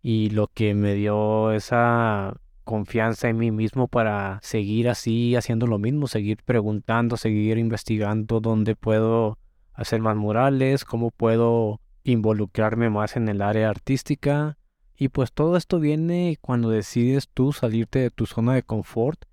y 0.00 0.30
lo 0.30 0.48
que 0.48 0.74
me 0.74 0.94
dio 0.94 1.52
esa 1.52 2.36
confianza 2.64 3.28
en 3.28 3.38
mí 3.38 3.50
mismo 3.50 3.88
para 3.88 4.38
seguir 4.42 4.88
así 4.88 5.34
haciendo 5.34 5.66
lo 5.66 5.78
mismo, 5.78 6.06
seguir 6.06 6.38
preguntando, 6.44 7.16
seguir 7.16 7.58
investigando 7.58 8.40
dónde 8.40 8.76
puedo 8.76 9.38
hacer 9.72 10.00
más 10.00 10.16
murales, 10.16 10.84
cómo 10.84 11.10
puedo 11.10 11.80
involucrarme 12.04 12.90
más 12.90 13.16
en 13.16 13.28
el 13.28 13.42
área 13.42 13.70
artística. 13.70 14.58
Y 14.96 15.08
pues 15.08 15.32
todo 15.32 15.56
esto 15.56 15.80
viene 15.80 16.36
cuando 16.40 16.70
decides 16.70 17.28
tú 17.32 17.52
salirte 17.52 18.00
de 18.00 18.10
tu 18.10 18.26
zona 18.26 18.54
de 18.54 18.62
confort 18.62 19.24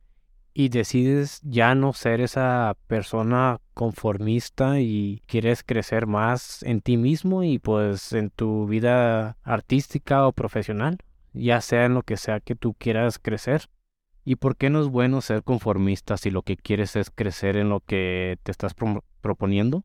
y 0.58 0.70
decides 0.70 1.42
ya 1.44 1.76
no 1.76 1.92
ser 1.92 2.22
esa 2.22 2.78
persona 2.88 3.60
conformista 3.74 4.80
y 4.80 5.22
quieres 5.28 5.64
crecer 5.64 6.08
más 6.08 6.64
en 6.64 6.80
ti 6.80 6.96
mismo 6.96 7.44
y 7.44 7.60
pues 7.60 8.14
en 8.14 8.30
tu 8.30 8.66
vida 8.66 9.38
artística 9.44 10.26
o 10.26 10.32
profesional 10.32 10.98
ya 11.34 11.60
sea 11.60 11.86
en 11.86 11.94
lo 11.94 12.04
que 12.04 12.18
sea 12.18 12.40
que 12.40 12.56
tú 12.56 12.74
quieras 12.74 13.20
crecer. 13.20 13.70
¿Y 14.24 14.38
por 14.38 14.56
qué 14.56 14.70
no 14.70 14.82
es 14.82 14.88
bueno 14.88 15.22
ser 15.22 15.44
conformista 15.44 16.18
si 16.18 16.32
lo 16.32 16.42
que 16.42 16.58
quieres 16.58 16.96
es 16.96 17.12
crecer 17.12 17.58
en 17.58 17.70
lo 17.70 17.82
que 17.82 18.40
te 18.44 18.52
estás 18.52 18.74
proponiendo? 19.22 19.84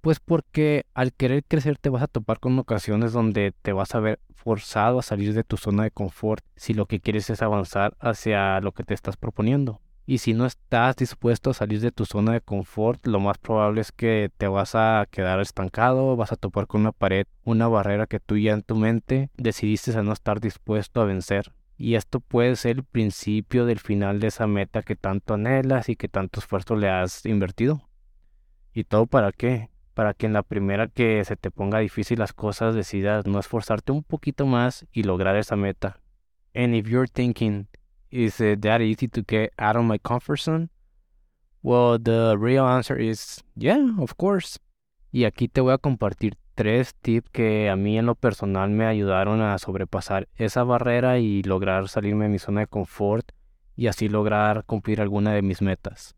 Pues 0.00 0.20
porque 0.20 0.84
al 0.92 1.14
querer 1.14 1.44
crecer 1.44 1.78
te 1.78 1.88
vas 1.88 2.02
a 2.02 2.08
topar 2.08 2.40
con 2.40 2.58
ocasiones 2.58 3.12
donde 3.12 3.54
te 3.62 3.72
vas 3.72 3.94
a 3.94 4.00
ver 4.00 4.20
forzado 4.34 4.98
a 4.98 5.02
salir 5.02 5.32
de 5.32 5.44
tu 5.44 5.56
zona 5.56 5.84
de 5.84 5.92
confort 5.92 6.44
si 6.56 6.74
lo 6.74 6.84
que 6.86 7.00
quieres 7.00 7.30
es 7.30 7.40
avanzar 7.40 7.96
hacia 8.00 8.60
lo 8.60 8.72
que 8.72 8.82
te 8.82 8.92
estás 8.92 9.16
proponiendo. 9.16 9.80
Y 10.06 10.18
si 10.18 10.34
no 10.34 10.44
estás 10.44 10.96
dispuesto 10.96 11.50
a 11.50 11.54
salir 11.54 11.80
de 11.80 11.90
tu 11.90 12.04
zona 12.04 12.32
de 12.32 12.42
confort, 12.42 13.06
lo 13.06 13.20
más 13.20 13.38
probable 13.38 13.80
es 13.80 13.90
que 13.90 14.30
te 14.36 14.48
vas 14.48 14.74
a 14.74 15.06
quedar 15.10 15.40
estancado, 15.40 16.14
vas 16.16 16.30
a 16.30 16.36
topar 16.36 16.66
con 16.66 16.82
una 16.82 16.92
pared, 16.92 17.26
una 17.42 17.68
barrera 17.68 18.06
que 18.06 18.20
tú 18.20 18.36
ya 18.36 18.52
en 18.52 18.62
tu 18.62 18.76
mente 18.76 19.30
decidiste 19.36 19.96
a 19.96 20.02
no 20.02 20.12
estar 20.12 20.40
dispuesto 20.40 21.00
a 21.00 21.06
vencer. 21.06 21.52
Y 21.78 21.94
esto 21.94 22.20
puede 22.20 22.54
ser 22.56 22.76
el 22.76 22.84
principio 22.84 23.64
del 23.64 23.80
final 23.80 24.20
de 24.20 24.26
esa 24.26 24.46
meta 24.46 24.82
que 24.82 24.94
tanto 24.94 25.34
anhelas 25.34 25.88
y 25.88 25.96
que 25.96 26.08
tanto 26.08 26.38
esfuerzo 26.38 26.76
le 26.76 26.90
has 26.90 27.24
invertido. 27.24 27.88
¿Y 28.74 28.84
todo 28.84 29.06
para 29.06 29.32
qué? 29.32 29.70
Para 29.94 30.12
que 30.12 30.26
en 30.26 30.34
la 30.34 30.42
primera 30.42 30.88
que 30.88 31.24
se 31.24 31.36
te 31.36 31.50
ponga 31.50 31.78
difícil 31.78 32.18
las 32.18 32.32
cosas 32.32 32.74
decidas 32.74 33.26
no 33.26 33.38
esforzarte 33.40 33.90
un 33.90 34.02
poquito 34.02 34.44
más 34.44 34.86
y 34.92 35.04
lograr 35.04 35.36
esa 35.36 35.56
meta. 35.56 36.00
And 36.54 36.74
if 36.74 36.88
you're 36.88 37.08
thinking, 37.08 37.68
is 38.14 38.40
it 38.40 38.60
that 38.62 38.80
easy 38.80 39.08
to 39.08 39.22
get 39.22 39.52
out 39.58 39.76
of 39.76 39.84
my 39.84 39.98
comfort 39.98 40.38
zone? 40.38 40.70
Well, 41.62 41.98
the 41.98 42.36
real 42.38 42.64
answer 42.64 42.96
is 42.96 43.42
yeah, 43.56 43.96
of 43.98 44.16
course. 44.16 44.58
Y 45.10 45.24
aquí 45.24 45.48
te 45.48 45.60
voy 45.60 45.72
a 45.72 45.78
compartir 45.78 46.36
tres 46.54 46.94
tips 46.94 47.28
que 47.30 47.68
a 47.68 47.76
mí 47.76 47.98
en 47.98 48.06
lo 48.06 48.14
personal 48.14 48.70
me 48.70 48.86
ayudaron 48.86 49.40
a 49.40 49.58
sobrepasar 49.58 50.28
esa 50.36 50.62
barrera 50.62 51.18
y 51.18 51.42
lograr 51.42 51.88
salirme 51.88 52.26
de 52.26 52.30
mi 52.30 52.38
zona 52.38 52.60
de 52.60 52.66
confort 52.68 53.32
y 53.76 53.88
así 53.88 54.08
lograr 54.08 54.64
cumplir 54.64 55.00
alguna 55.00 55.32
de 55.32 55.42
mis 55.42 55.60
metas. 55.60 56.14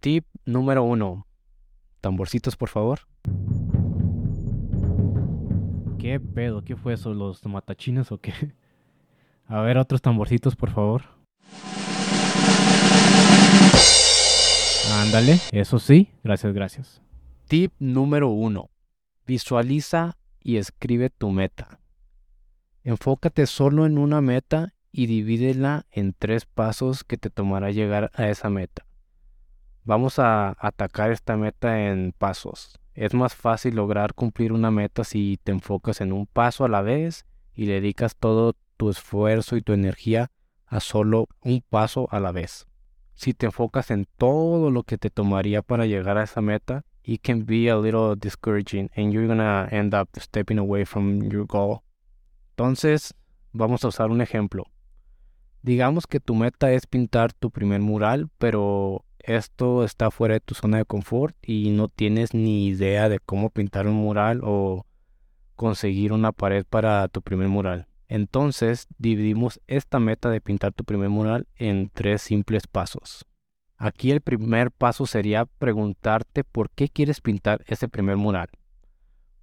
Tip 0.00 0.26
número 0.44 0.82
uno. 0.82 1.26
Tamborcitos, 2.00 2.56
por 2.56 2.68
favor. 2.68 3.00
¿Qué 5.98 6.18
pedo? 6.18 6.62
¿Qué 6.62 6.76
fue 6.76 6.94
eso? 6.94 7.14
¿Los 7.14 7.44
matachines 7.46 8.10
o 8.10 8.18
qué? 8.18 8.32
A 9.48 9.60
ver, 9.60 9.78
otros 9.78 10.02
tamborcitos, 10.02 10.56
por 10.56 10.70
favor. 10.70 11.02
Ándale, 14.92 15.38
eso 15.52 15.78
sí, 15.78 16.10
gracias, 16.24 16.52
gracias. 16.52 17.02
Tip 17.46 17.72
número 17.78 18.28
uno. 18.28 18.70
Visualiza 19.26 20.16
y 20.40 20.56
escribe 20.56 21.10
tu 21.10 21.30
meta. 21.30 21.80
Enfócate 22.82 23.46
solo 23.46 23.86
en 23.86 23.98
una 23.98 24.20
meta 24.20 24.74
y 24.90 25.06
divídela 25.06 25.86
en 25.90 26.12
tres 26.12 26.46
pasos 26.46 27.04
que 27.04 27.16
te 27.16 27.30
tomará 27.30 27.70
llegar 27.70 28.10
a 28.14 28.28
esa 28.28 28.50
meta. 28.50 28.86
Vamos 29.84 30.18
a 30.18 30.56
atacar 30.58 31.12
esta 31.12 31.36
meta 31.36 31.88
en 31.88 32.12
pasos. 32.16 32.80
Es 32.94 33.14
más 33.14 33.34
fácil 33.34 33.76
lograr 33.76 34.14
cumplir 34.14 34.52
una 34.52 34.70
meta 34.70 35.04
si 35.04 35.38
te 35.44 35.52
enfocas 35.52 36.00
en 36.00 36.12
un 36.12 36.26
paso 36.26 36.64
a 36.64 36.68
la 36.68 36.82
vez 36.82 37.26
y 37.54 37.66
dedicas 37.66 38.16
todo 38.16 38.56
tu 38.76 38.90
esfuerzo 38.90 39.56
y 39.56 39.62
tu 39.62 39.72
energía 39.72 40.30
a 40.66 40.80
solo 40.80 41.28
un 41.42 41.62
paso 41.68 42.08
a 42.10 42.20
la 42.20 42.32
vez. 42.32 42.66
Si 43.14 43.32
te 43.32 43.46
enfocas 43.46 43.90
en 43.90 44.06
todo 44.18 44.70
lo 44.70 44.82
que 44.82 44.98
te 44.98 45.10
tomaría 45.10 45.62
para 45.62 45.86
llegar 45.86 46.18
a 46.18 46.24
esa 46.24 46.40
meta, 46.40 46.84
it 47.02 47.22
can 47.22 47.46
be 47.46 47.70
a 47.70 47.76
little 47.76 48.14
discouraging 48.16 48.90
and 48.96 49.12
you're 49.12 49.26
gonna 49.26 49.68
end 49.70 49.94
up 49.94 50.08
stepping 50.18 50.58
away 50.58 50.84
from 50.84 51.22
your 51.30 51.46
goal. 51.46 51.80
Entonces, 52.50 53.14
vamos 53.52 53.84
a 53.84 53.88
usar 53.88 54.10
un 54.10 54.20
ejemplo. 54.20 54.66
Digamos 55.62 56.06
que 56.06 56.20
tu 56.20 56.34
meta 56.34 56.72
es 56.72 56.86
pintar 56.86 57.32
tu 57.32 57.50
primer 57.50 57.80
mural, 57.80 58.28
pero 58.38 59.04
esto 59.18 59.84
está 59.84 60.10
fuera 60.10 60.34
de 60.34 60.40
tu 60.40 60.54
zona 60.54 60.78
de 60.78 60.84
confort 60.84 61.34
y 61.42 61.70
no 61.70 61.88
tienes 61.88 62.34
ni 62.34 62.66
idea 62.66 63.08
de 63.08 63.18
cómo 63.18 63.50
pintar 63.50 63.88
un 63.88 63.94
mural 63.94 64.40
o 64.44 64.86
conseguir 65.54 66.12
una 66.12 66.32
pared 66.32 66.64
para 66.68 67.08
tu 67.08 67.22
primer 67.22 67.48
mural. 67.48 67.88
Entonces 68.08 68.86
dividimos 68.98 69.60
esta 69.66 69.98
meta 69.98 70.30
de 70.30 70.40
pintar 70.40 70.72
tu 70.72 70.84
primer 70.84 71.08
mural 71.08 71.48
en 71.56 71.90
tres 71.92 72.22
simples 72.22 72.66
pasos. 72.66 73.26
Aquí 73.76 74.10
el 74.10 74.20
primer 74.20 74.70
paso 74.70 75.06
sería 75.06 75.44
preguntarte 75.44 76.44
por 76.44 76.70
qué 76.70 76.88
quieres 76.88 77.20
pintar 77.20 77.62
ese 77.66 77.88
primer 77.88 78.16
mural. 78.16 78.48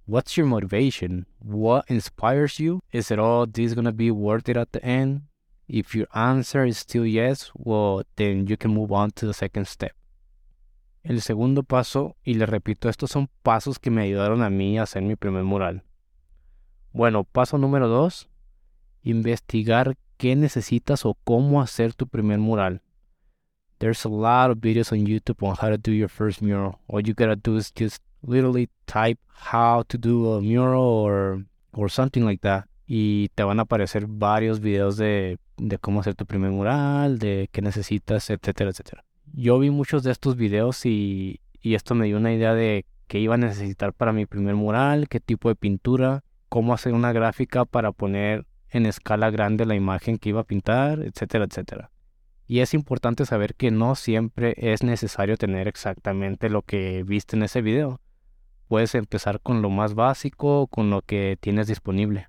What's 0.06 0.34
your 0.36 0.46
motivation? 0.46 1.26
What 1.40 1.84
inspires 1.88 2.58
you? 2.58 2.80
Is 2.90 3.10
it 3.10 3.18
all 3.18 3.46
this 3.50 3.74
gonna 3.74 3.92
be 3.92 4.10
worth 4.10 4.48
it 4.48 4.56
at 4.56 4.68
the 4.72 4.84
end? 4.84 5.22
If 5.66 5.94
your 5.94 6.08
answer 6.12 6.66
is 6.66 6.78
still 6.78 7.06
yes, 7.06 7.50
well, 7.54 8.04
then 8.16 8.46
you 8.46 8.56
can 8.56 8.74
move 8.74 8.92
on 8.92 9.12
to 9.12 9.26
the 9.26 9.32
second 9.32 9.66
step. 9.66 9.92
El 11.02 11.20
segundo 11.22 11.62
paso, 11.62 12.16
y 12.22 12.34
le 12.34 12.46
repito, 12.46 12.88
estos 12.88 13.10
son 13.10 13.28
pasos 13.42 13.78
que 13.78 13.90
me 13.90 14.02
ayudaron 14.02 14.42
a 14.42 14.50
mí 14.50 14.78
a 14.78 14.82
hacer 14.82 15.02
mi 15.02 15.16
primer 15.16 15.44
mural. 15.44 15.84
Bueno, 16.92 17.24
paso 17.24 17.56
número 17.56 17.88
dos, 17.88 18.28
investigar 19.04 19.96
qué 20.16 20.34
necesitas 20.34 21.04
o 21.04 21.14
cómo 21.24 21.62
hacer 21.62 21.94
tu 21.94 22.08
primer 22.08 22.38
mural. 22.38 22.80
There's 23.78 24.04
a 24.04 24.08
lot 24.08 24.50
of 24.50 24.58
videos 24.58 24.92
on 24.92 25.06
YouTube 25.06 25.46
on 25.46 25.56
how 25.60 25.68
to 25.70 25.78
do 25.78 25.92
your 25.92 26.08
first 26.08 26.42
mural. 26.42 26.80
All 26.88 27.00
you 27.00 27.14
gotta 27.14 27.36
do 27.36 27.56
is 27.56 27.70
just 27.72 28.02
literally 28.22 28.68
type 28.86 29.18
how 29.28 29.84
to 29.84 29.98
do 29.98 30.32
a 30.34 30.40
mural 30.40 30.82
or 30.82 31.44
or 31.72 31.88
something 31.88 32.24
like 32.24 32.40
that. 32.42 32.66
y 32.86 33.30
te 33.34 33.42
van 33.42 33.58
a 33.58 33.62
aparecer 33.62 34.06
varios 34.06 34.60
videos 34.60 34.96
de, 34.96 35.38
de 35.56 35.78
cómo 35.78 36.00
hacer 36.00 36.14
tu 36.14 36.26
primer 36.26 36.50
mural, 36.50 37.18
de 37.18 37.48
qué 37.52 37.62
necesitas, 37.62 38.30
etcétera, 38.30 38.70
etcétera. 38.70 39.04
Yo 39.32 39.58
vi 39.58 39.70
muchos 39.70 40.02
de 40.02 40.12
estos 40.12 40.36
videos 40.36 40.84
y, 40.86 41.40
y 41.60 41.74
esto 41.74 41.94
me 41.94 42.06
dio 42.06 42.18
una 42.18 42.32
idea 42.32 42.54
de 42.54 42.84
qué 43.06 43.18
iba 43.18 43.34
a 43.34 43.38
necesitar 43.38 43.92
para 43.92 44.12
mi 44.12 44.26
primer 44.26 44.54
mural, 44.54 45.08
qué 45.08 45.20
tipo 45.20 45.48
de 45.48 45.56
pintura, 45.56 46.22
cómo 46.48 46.74
hacer 46.74 46.92
una 46.92 47.12
gráfica 47.12 47.64
para 47.64 47.92
poner 47.92 48.46
en 48.74 48.86
escala 48.86 49.30
grande 49.30 49.64
la 49.66 49.76
imagen 49.76 50.18
que 50.18 50.30
iba 50.30 50.40
a 50.40 50.44
pintar, 50.44 51.00
etcétera, 51.00 51.44
etcétera. 51.44 51.90
Y 52.46 52.58
es 52.58 52.74
importante 52.74 53.24
saber 53.24 53.54
que 53.54 53.70
no 53.70 53.94
siempre 53.94 54.54
es 54.56 54.82
necesario 54.82 55.36
tener 55.36 55.68
exactamente 55.68 56.50
lo 56.50 56.62
que 56.62 57.04
viste 57.04 57.36
en 57.36 57.44
ese 57.44 57.62
video. 57.62 58.00
Puedes 58.66 58.94
empezar 58.96 59.40
con 59.40 59.62
lo 59.62 59.70
más 59.70 59.94
básico, 59.94 60.66
con 60.66 60.90
lo 60.90 61.02
que 61.02 61.38
tienes 61.40 61.68
disponible. 61.68 62.28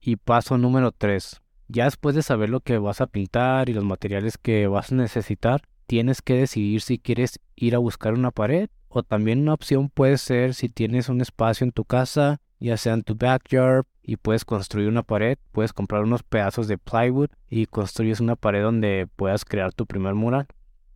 Y 0.00 0.16
paso 0.16 0.56
número 0.58 0.92
3. 0.92 1.42
Ya 1.68 1.84
después 1.84 2.14
de 2.14 2.22
saber 2.22 2.48
lo 2.48 2.60
que 2.60 2.78
vas 2.78 3.00
a 3.00 3.06
pintar 3.06 3.68
y 3.68 3.74
los 3.74 3.84
materiales 3.84 4.38
que 4.38 4.68
vas 4.68 4.92
a 4.92 4.94
necesitar, 4.94 5.62
tienes 5.86 6.22
que 6.22 6.34
decidir 6.34 6.82
si 6.82 6.98
quieres 6.98 7.40
ir 7.56 7.74
a 7.74 7.78
buscar 7.78 8.14
una 8.14 8.30
pared 8.30 8.70
o 8.88 9.02
también 9.02 9.40
una 9.40 9.54
opción 9.54 9.88
puede 9.88 10.18
ser 10.18 10.54
si 10.54 10.68
tienes 10.68 11.08
un 11.08 11.20
espacio 11.20 11.64
en 11.64 11.72
tu 11.72 11.84
casa, 11.84 12.41
ya 12.62 12.76
sea 12.76 12.94
en 12.94 13.02
tu 13.02 13.16
backyard 13.16 13.84
y 14.02 14.16
puedes 14.16 14.44
construir 14.44 14.88
una 14.88 15.02
pared, 15.02 15.38
puedes 15.52 15.72
comprar 15.72 16.02
unos 16.02 16.22
pedazos 16.22 16.68
de 16.68 16.78
plywood 16.78 17.30
y 17.48 17.66
construyes 17.66 18.20
una 18.20 18.36
pared 18.36 18.62
donde 18.62 19.08
puedas 19.16 19.44
crear 19.44 19.72
tu 19.72 19.86
primer 19.86 20.14
mural. 20.14 20.46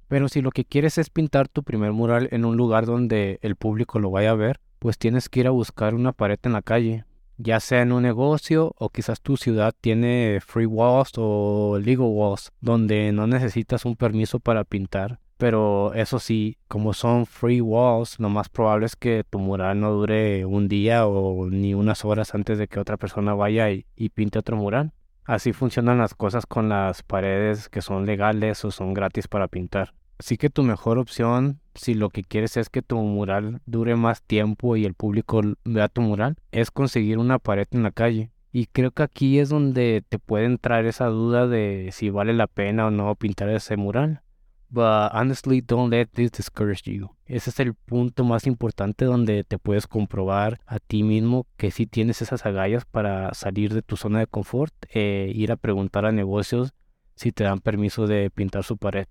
Pero 0.08 0.28
si 0.28 0.40
lo 0.40 0.52
que 0.52 0.64
quieres 0.64 0.98
es 0.98 1.10
pintar 1.10 1.48
tu 1.48 1.64
primer 1.64 1.92
mural 1.92 2.28
en 2.30 2.44
un 2.44 2.56
lugar 2.56 2.86
donde 2.86 3.40
el 3.42 3.56
público 3.56 3.98
lo 3.98 4.10
vaya 4.10 4.30
a 4.30 4.36
ver, 4.36 4.60
pues 4.78 4.98
tienes 4.98 5.28
que 5.28 5.40
ir 5.40 5.46
a 5.48 5.50
buscar 5.50 5.94
una 5.94 6.12
pared 6.12 6.38
en 6.44 6.52
la 6.52 6.62
calle, 6.62 7.04
ya 7.36 7.58
sea 7.58 7.82
en 7.82 7.92
un 7.92 8.04
negocio 8.04 8.72
o 8.78 8.90
quizás 8.90 9.20
tu 9.20 9.36
ciudad 9.36 9.74
tiene 9.80 10.38
free 10.40 10.66
walls 10.66 11.12
o 11.16 11.78
legal 11.82 12.06
walls, 12.08 12.52
donde 12.60 13.10
no 13.12 13.26
necesitas 13.26 13.84
un 13.84 13.96
permiso 13.96 14.38
para 14.38 14.62
pintar. 14.62 15.18
Pero 15.38 15.92
eso 15.94 16.18
sí, 16.18 16.56
como 16.66 16.94
son 16.94 17.26
free 17.26 17.60
walls, 17.60 18.18
lo 18.18 18.30
más 18.30 18.48
probable 18.48 18.86
es 18.86 18.96
que 18.96 19.24
tu 19.28 19.38
mural 19.38 19.80
no 19.80 19.92
dure 19.92 20.44
un 20.46 20.68
día 20.68 21.06
o 21.06 21.48
ni 21.50 21.74
unas 21.74 22.04
horas 22.04 22.34
antes 22.34 22.58
de 22.58 22.68
que 22.68 22.80
otra 22.80 22.96
persona 22.96 23.34
vaya 23.34 23.70
y, 23.70 23.84
y 23.96 24.08
pinte 24.08 24.38
otro 24.38 24.56
mural. 24.56 24.92
Así 25.24 25.52
funcionan 25.52 25.98
las 25.98 26.14
cosas 26.14 26.46
con 26.46 26.68
las 26.68 27.02
paredes 27.02 27.68
que 27.68 27.82
son 27.82 28.06
legales 28.06 28.64
o 28.64 28.70
son 28.70 28.94
gratis 28.94 29.28
para 29.28 29.48
pintar. 29.48 29.92
Así 30.18 30.38
que 30.38 30.48
tu 30.48 30.62
mejor 30.62 30.98
opción, 30.98 31.60
si 31.74 31.94
lo 31.94 32.08
que 32.08 32.22
quieres 32.22 32.56
es 32.56 32.70
que 32.70 32.80
tu 32.80 32.96
mural 32.96 33.60
dure 33.66 33.96
más 33.96 34.22
tiempo 34.22 34.76
y 34.76 34.84
el 34.84 34.94
público 34.94 35.42
vea 35.64 35.88
tu 35.88 36.00
mural, 36.00 36.36
es 36.52 36.70
conseguir 36.70 37.18
una 37.18 37.38
pared 37.38 37.66
en 37.72 37.82
la 37.82 37.90
calle. 37.90 38.30
Y 38.52 38.66
creo 38.66 38.90
que 38.90 39.02
aquí 39.02 39.38
es 39.38 39.50
donde 39.50 40.02
te 40.08 40.18
puede 40.18 40.46
entrar 40.46 40.86
esa 40.86 41.06
duda 41.06 41.46
de 41.46 41.90
si 41.92 42.08
vale 42.08 42.32
la 42.32 42.46
pena 42.46 42.86
o 42.86 42.90
no 42.90 43.14
pintar 43.16 43.50
ese 43.50 43.76
mural. 43.76 44.22
But 44.68 45.12
honestly, 45.12 45.60
don't 45.60 45.90
let 45.90 46.06
this 46.12 46.32
discourage 46.32 46.82
you. 46.90 47.10
Ese 47.26 47.50
es 47.50 47.60
el 47.60 47.74
punto 47.74 48.24
más 48.24 48.46
importante 48.46 49.04
donde 49.04 49.44
te 49.44 49.58
puedes 49.58 49.86
comprobar 49.86 50.60
a 50.66 50.78
ti 50.78 51.02
mismo 51.02 51.46
que 51.56 51.70
si 51.70 51.86
tienes 51.86 52.22
esas 52.22 52.46
agallas 52.46 52.84
para 52.84 53.32
salir 53.34 53.74
de 53.74 53.82
tu 53.82 53.96
zona 53.96 54.20
de 54.20 54.26
confort 54.26 54.74
e 54.90 55.30
ir 55.34 55.52
a 55.52 55.56
preguntar 55.56 56.04
a 56.04 56.12
negocios 56.12 56.74
si 57.14 57.32
te 57.32 57.44
dan 57.44 57.60
permiso 57.60 58.06
de 58.06 58.30
pintar 58.30 58.64
su 58.64 58.76
pared. 58.76 59.06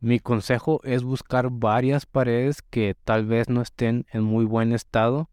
Mi 0.00 0.18
consejo 0.18 0.80
es 0.84 1.02
buscar 1.02 1.50
varias 1.50 2.06
paredes 2.06 2.62
que 2.62 2.96
tal 3.04 3.26
vez 3.26 3.48
no 3.48 3.60
estén 3.60 4.06
en 4.12 4.22
muy 4.22 4.44
buen 4.44 4.72
estado. 4.72 5.28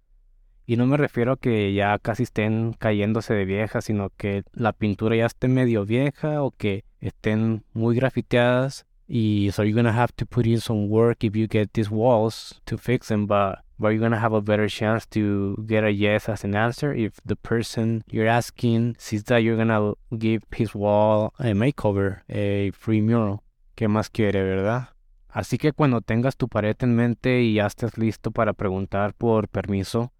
Y 0.65 0.75
no 0.75 0.85
me 0.85 0.97
refiero 0.97 1.33
a 1.33 1.37
que 1.37 1.73
ya 1.73 1.97
casi 1.99 2.23
estén 2.23 2.73
cayéndose 2.73 3.33
de 3.33 3.45
viejas, 3.45 3.85
sino 3.85 4.09
que 4.09 4.43
la 4.51 4.73
pintura 4.73 5.15
ya 5.15 5.25
esté 5.25 5.47
medio 5.47 5.85
vieja 5.85 6.43
o 6.43 6.51
que 6.51 6.83
estén 6.99 7.63
muy 7.73 7.95
grafiteadas. 7.95 8.86
Y 9.07 9.49
so 9.53 9.63
you're 9.63 9.75
gonna 9.75 9.93
have 9.93 10.13
to 10.17 10.25
put 10.25 10.45
in 10.45 10.59
some 10.59 10.89
work 10.89 11.23
if 11.23 11.35
you 11.35 11.47
get 11.47 11.73
these 11.73 11.89
walls 11.89 12.59
to 12.65 12.77
fix 12.77 13.07
them, 13.07 13.25
but 13.25 13.59
but 13.79 13.89
you're 13.89 14.01
gonna 14.01 14.19
have 14.19 14.33
a 14.33 14.41
better 14.41 14.67
chance 14.67 15.05
to 15.05 15.55
get 15.65 15.83
a 15.83 15.91
yes 15.91 16.27
as 16.27 16.43
an 16.43 16.55
answer 16.55 16.93
if 16.93 17.13
the 17.25 17.35
person 17.35 18.03
you're 18.09 18.27
asking 18.27 18.95
sees 18.99 19.23
that 19.25 19.43
you're 19.43 19.55
gonna 19.55 19.93
give 20.17 20.43
his 20.51 20.73
wall 20.75 21.33
a 21.39 21.53
makeover, 21.53 22.21
a 22.29 22.71
free 22.71 23.01
mural. 23.01 23.43
¿Qué 23.75 23.87
más 23.87 24.09
quiere, 24.09 24.43
verdad? 24.43 24.89
Así 25.29 25.57
que 25.57 25.71
cuando 25.71 26.01
tengas 26.01 26.35
tu 26.35 26.47
pared 26.47 26.75
en 26.79 26.95
mente 26.95 27.41
y 27.43 27.55
ya 27.55 27.67
estés 27.67 27.97
listo 27.97 28.31
para 28.31 28.53
preguntar 28.53 29.13
por 29.13 29.47
permiso, 29.47 30.11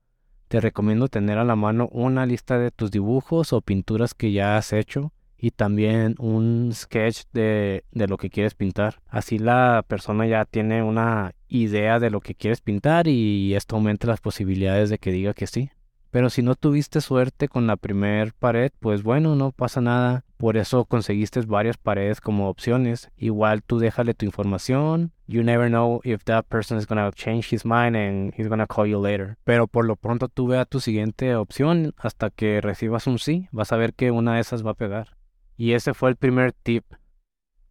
te 0.48 0.62
recomiendo 0.62 1.08
tener 1.08 1.40
a 1.40 1.44
la 1.44 1.56
mano 1.56 1.90
una 1.92 2.26
lista 2.26 2.60
de 2.60 2.72
tus 2.72 2.92
dibujos 2.92 3.52
o 3.52 3.62
pinturas 3.62 4.14
que 4.14 4.32
ya 4.32 4.58
has 4.58 4.72
hecho 4.72 5.12
y 5.38 5.52
también 5.52 6.16
un 6.20 6.72
sketch 6.74 7.24
de, 7.34 7.84
de, 7.92 8.08
lo 8.08 8.18
que 8.18 8.30
quieres 8.30 8.56
pintar. 8.56 9.02
Así 9.08 9.38
la 9.38 9.86
persona 9.88 10.26
ya 10.26 10.46
tiene 10.46 10.84
una 10.84 11.34
idea 11.48 12.00
de 12.00 12.10
lo 12.10 12.22
que 12.22 12.36
quieres 12.36 12.62
pintar 12.62 13.08
y 13.08 13.54
esto 13.56 13.76
aumenta 13.76 14.08
las 14.08 14.22
posibilidades 14.22 14.90
de 14.90 14.98
que 14.98 15.12
diga 15.12 15.34
que 15.34 15.48
sí. 15.48 15.70
Pero 16.10 16.30
si 16.30 16.42
no 16.42 16.56
tuviste 16.56 17.02
suerte 17.02 17.48
con 17.48 17.68
la 17.68 17.76
primer 17.76 18.34
pared, 18.34 18.72
pues 18.80 19.04
bueno, 19.04 19.36
no 19.36 19.52
pasa 19.52 19.82
nada. 19.82 20.24
Por 20.38 20.56
eso 20.56 20.86
conseguiste 20.86 21.42
varias 21.42 21.78
paredes 21.78 22.22
como 22.22 22.50
opciones. 22.50 23.12
Igual 23.18 23.62
tú 23.64 23.80
déjale 23.80 24.14
tu 24.14 24.26
información. 24.26 25.12
You 25.28 25.44
never 25.44 25.68
know 25.68 26.00
if 26.04 26.24
that 26.24 26.46
person 26.46 26.78
is 26.78 26.88
gonna 26.88 27.12
change 27.12 27.54
his 27.54 27.66
mind 27.66 27.96
and 27.96 28.34
he's 28.36 28.48
gonna 28.48 28.68
call 28.68 28.88
you 28.88 29.02
later. 29.02 29.38
Pero 29.44 29.68
por 29.68 29.86
lo 29.86 29.96
pronto 29.96 30.30
tú 30.30 30.48
ve 30.48 30.58
a 30.58 30.66
tu 30.66 30.80
siguiente 30.80 31.36
opción 31.36 31.94
hasta 31.98 32.30
que 32.30 32.62
recibas 32.62 33.08
un 33.08 33.20
sí. 33.20 33.48
Vas 33.52 33.72
a 33.72 33.78
ver 33.78 33.94
que 33.94 34.12
una 34.12 34.36
de 34.36 34.42
esas 34.42 34.66
va 34.66 34.72
a 34.72 34.76
pegar. 34.76 35.17
Y 35.58 35.74
ese 35.74 35.96
fue 35.96 36.12
el 36.12 36.16
primer 36.16 36.54
tip. 36.54 36.86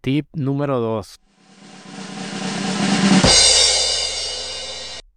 Tip 0.01 0.27
número 0.35 0.81
2. 0.81 1.21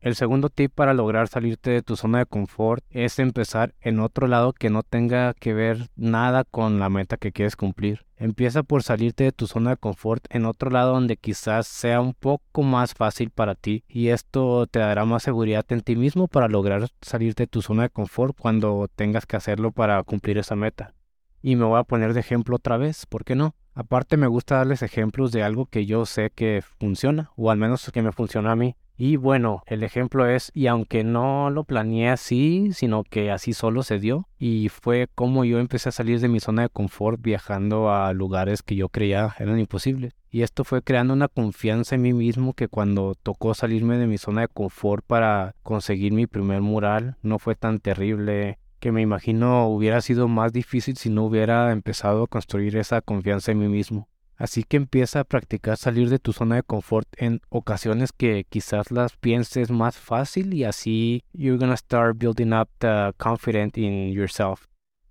El 0.01 0.15
segundo 0.15 0.49
tip 0.49 0.71
para 0.73 0.93
lograr 0.93 1.27
salirte 1.27 1.71
de 1.71 1.81
tu 1.81 1.97
zona 1.97 2.19
de 2.19 2.25
confort 2.25 2.85
es 2.89 3.19
empezar 3.19 3.73
en 3.81 3.99
otro 3.99 4.27
lado 4.27 4.53
que 4.53 4.69
no 4.69 4.81
tenga 4.81 5.33
que 5.33 5.53
ver 5.53 5.89
nada 5.97 6.45
con 6.45 6.79
la 6.79 6.89
meta 6.89 7.17
que 7.17 7.33
quieres 7.33 7.57
cumplir. 7.57 8.05
Empieza 8.15 8.63
por 8.63 8.81
salirte 8.81 9.25
de 9.25 9.31
tu 9.33 9.45
zona 9.45 9.71
de 9.71 9.77
confort 9.77 10.23
en 10.29 10.45
otro 10.45 10.69
lado 10.69 10.93
donde 10.93 11.17
quizás 11.17 11.67
sea 11.67 11.99
un 11.99 12.13
poco 12.13 12.63
más 12.63 12.93
fácil 12.93 13.29
para 13.29 13.55
ti 13.55 13.83
y 13.89 14.09
esto 14.09 14.67
te 14.67 14.79
dará 14.79 15.03
más 15.03 15.23
seguridad 15.23 15.65
en 15.69 15.81
ti 15.81 15.97
mismo 15.97 16.27
para 16.29 16.47
lograr 16.47 16.87
salirte 17.01 17.43
de 17.43 17.47
tu 17.47 17.61
zona 17.61 17.83
de 17.83 17.89
confort 17.89 18.37
cuando 18.39 18.87
tengas 18.95 19.25
que 19.25 19.35
hacerlo 19.35 19.71
para 19.71 20.01
cumplir 20.03 20.37
esa 20.37 20.55
meta. 20.55 20.93
Y 21.41 21.55
me 21.55 21.65
voy 21.65 21.79
a 21.79 21.83
poner 21.83 22.13
de 22.13 22.19
ejemplo 22.19 22.57
otra 22.57 22.77
vez, 22.77 23.05
¿por 23.05 23.23
qué 23.23 23.35
no? 23.35 23.55
Aparte 23.73 24.17
me 24.17 24.27
gusta 24.27 24.55
darles 24.55 24.81
ejemplos 24.81 25.31
de 25.31 25.43
algo 25.43 25.65
que 25.65 25.85
yo 25.85 26.05
sé 26.05 26.31
que 26.31 26.61
funciona, 26.79 27.31
o 27.37 27.49
al 27.49 27.57
menos 27.57 27.89
que 27.93 28.01
me 28.01 28.11
funciona 28.11 28.51
a 28.51 28.55
mí. 28.55 28.75
Y 28.97 29.15
bueno, 29.15 29.63
el 29.65 29.83
ejemplo 29.83 30.27
es, 30.27 30.51
y 30.53 30.67
aunque 30.67 31.05
no 31.05 31.49
lo 31.49 31.63
planeé 31.63 32.09
así, 32.09 32.71
sino 32.73 33.05
que 33.05 33.31
así 33.31 33.53
solo 33.53 33.81
se 33.81 33.97
dio, 33.97 34.27
y 34.37 34.67
fue 34.67 35.07
como 35.15 35.45
yo 35.45 35.59
empecé 35.59 35.87
a 35.87 35.93
salir 35.93 36.19
de 36.19 36.27
mi 36.27 36.41
zona 36.41 36.63
de 36.63 36.69
confort 36.69 37.21
viajando 37.21 37.89
a 37.89 38.11
lugares 38.11 38.61
que 38.61 38.75
yo 38.75 38.89
creía 38.89 39.33
eran 39.39 39.57
imposibles. 39.57 40.13
Y 40.29 40.41
esto 40.41 40.65
fue 40.65 40.81
creando 40.81 41.13
una 41.13 41.29
confianza 41.29 41.95
en 41.95 42.01
mí 42.01 42.11
mismo 42.11 42.53
que 42.53 42.67
cuando 42.67 43.15
tocó 43.15 43.53
salirme 43.53 43.97
de 43.97 44.05
mi 44.05 44.17
zona 44.17 44.41
de 44.41 44.47
confort 44.49 45.05
para 45.05 45.55
conseguir 45.63 46.11
mi 46.11 46.27
primer 46.27 46.59
mural, 46.59 47.15
no 47.23 47.39
fue 47.39 47.55
tan 47.55 47.79
terrible 47.79 48.58
que 48.79 48.91
me 48.91 49.01
imagino 49.01 49.67
hubiera 49.67 50.01
sido 50.01 50.27
más 50.27 50.53
difícil 50.53 50.97
si 50.97 51.09
no 51.09 51.25
hubiera 51.25 51.71
empezado 51.71 52.23
a 52.23 52.27
construir 52.27 52.77
esa 52.77 53.01
confianza 53.01 53.51
en 53.51 53.59
mí 53.59 53.67
mismo. 53.67 54.07
Así 54.35 54.63
que 54.63 54.77
empieza 54.77 55.19
a 55.19 55.23
practicar 55.25 55.75
salir 55.75 56.09
de 56.09 56.17
tu 56.17 56.31
zona 56.31 56.55
de 56.55 56.63
confort 56.63 57.07
en 57.17 57.41
ocasiones 57.49 58.13
que 58.13 58.45
quizás 58.47 58.89
las 58.89 59.17
pienses 59.17 59.69
más 59.69 59.97
fácil 59.97 60.53
y 60.53 60.63
así 60.63 61.25
you're 61.33 61.59
gonna 61.59 61.75
start 61.75 62.17
building 62.17 62.53
up 62.53 62.69
the 62.77 63.11
confidence 63.17 63.79
in 63.79 64.13
yourself. 64.13 64.67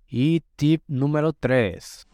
Y 0.07 0.41
tip 0.55 0.81
número 0.87 1.33
3. 1.33 2.07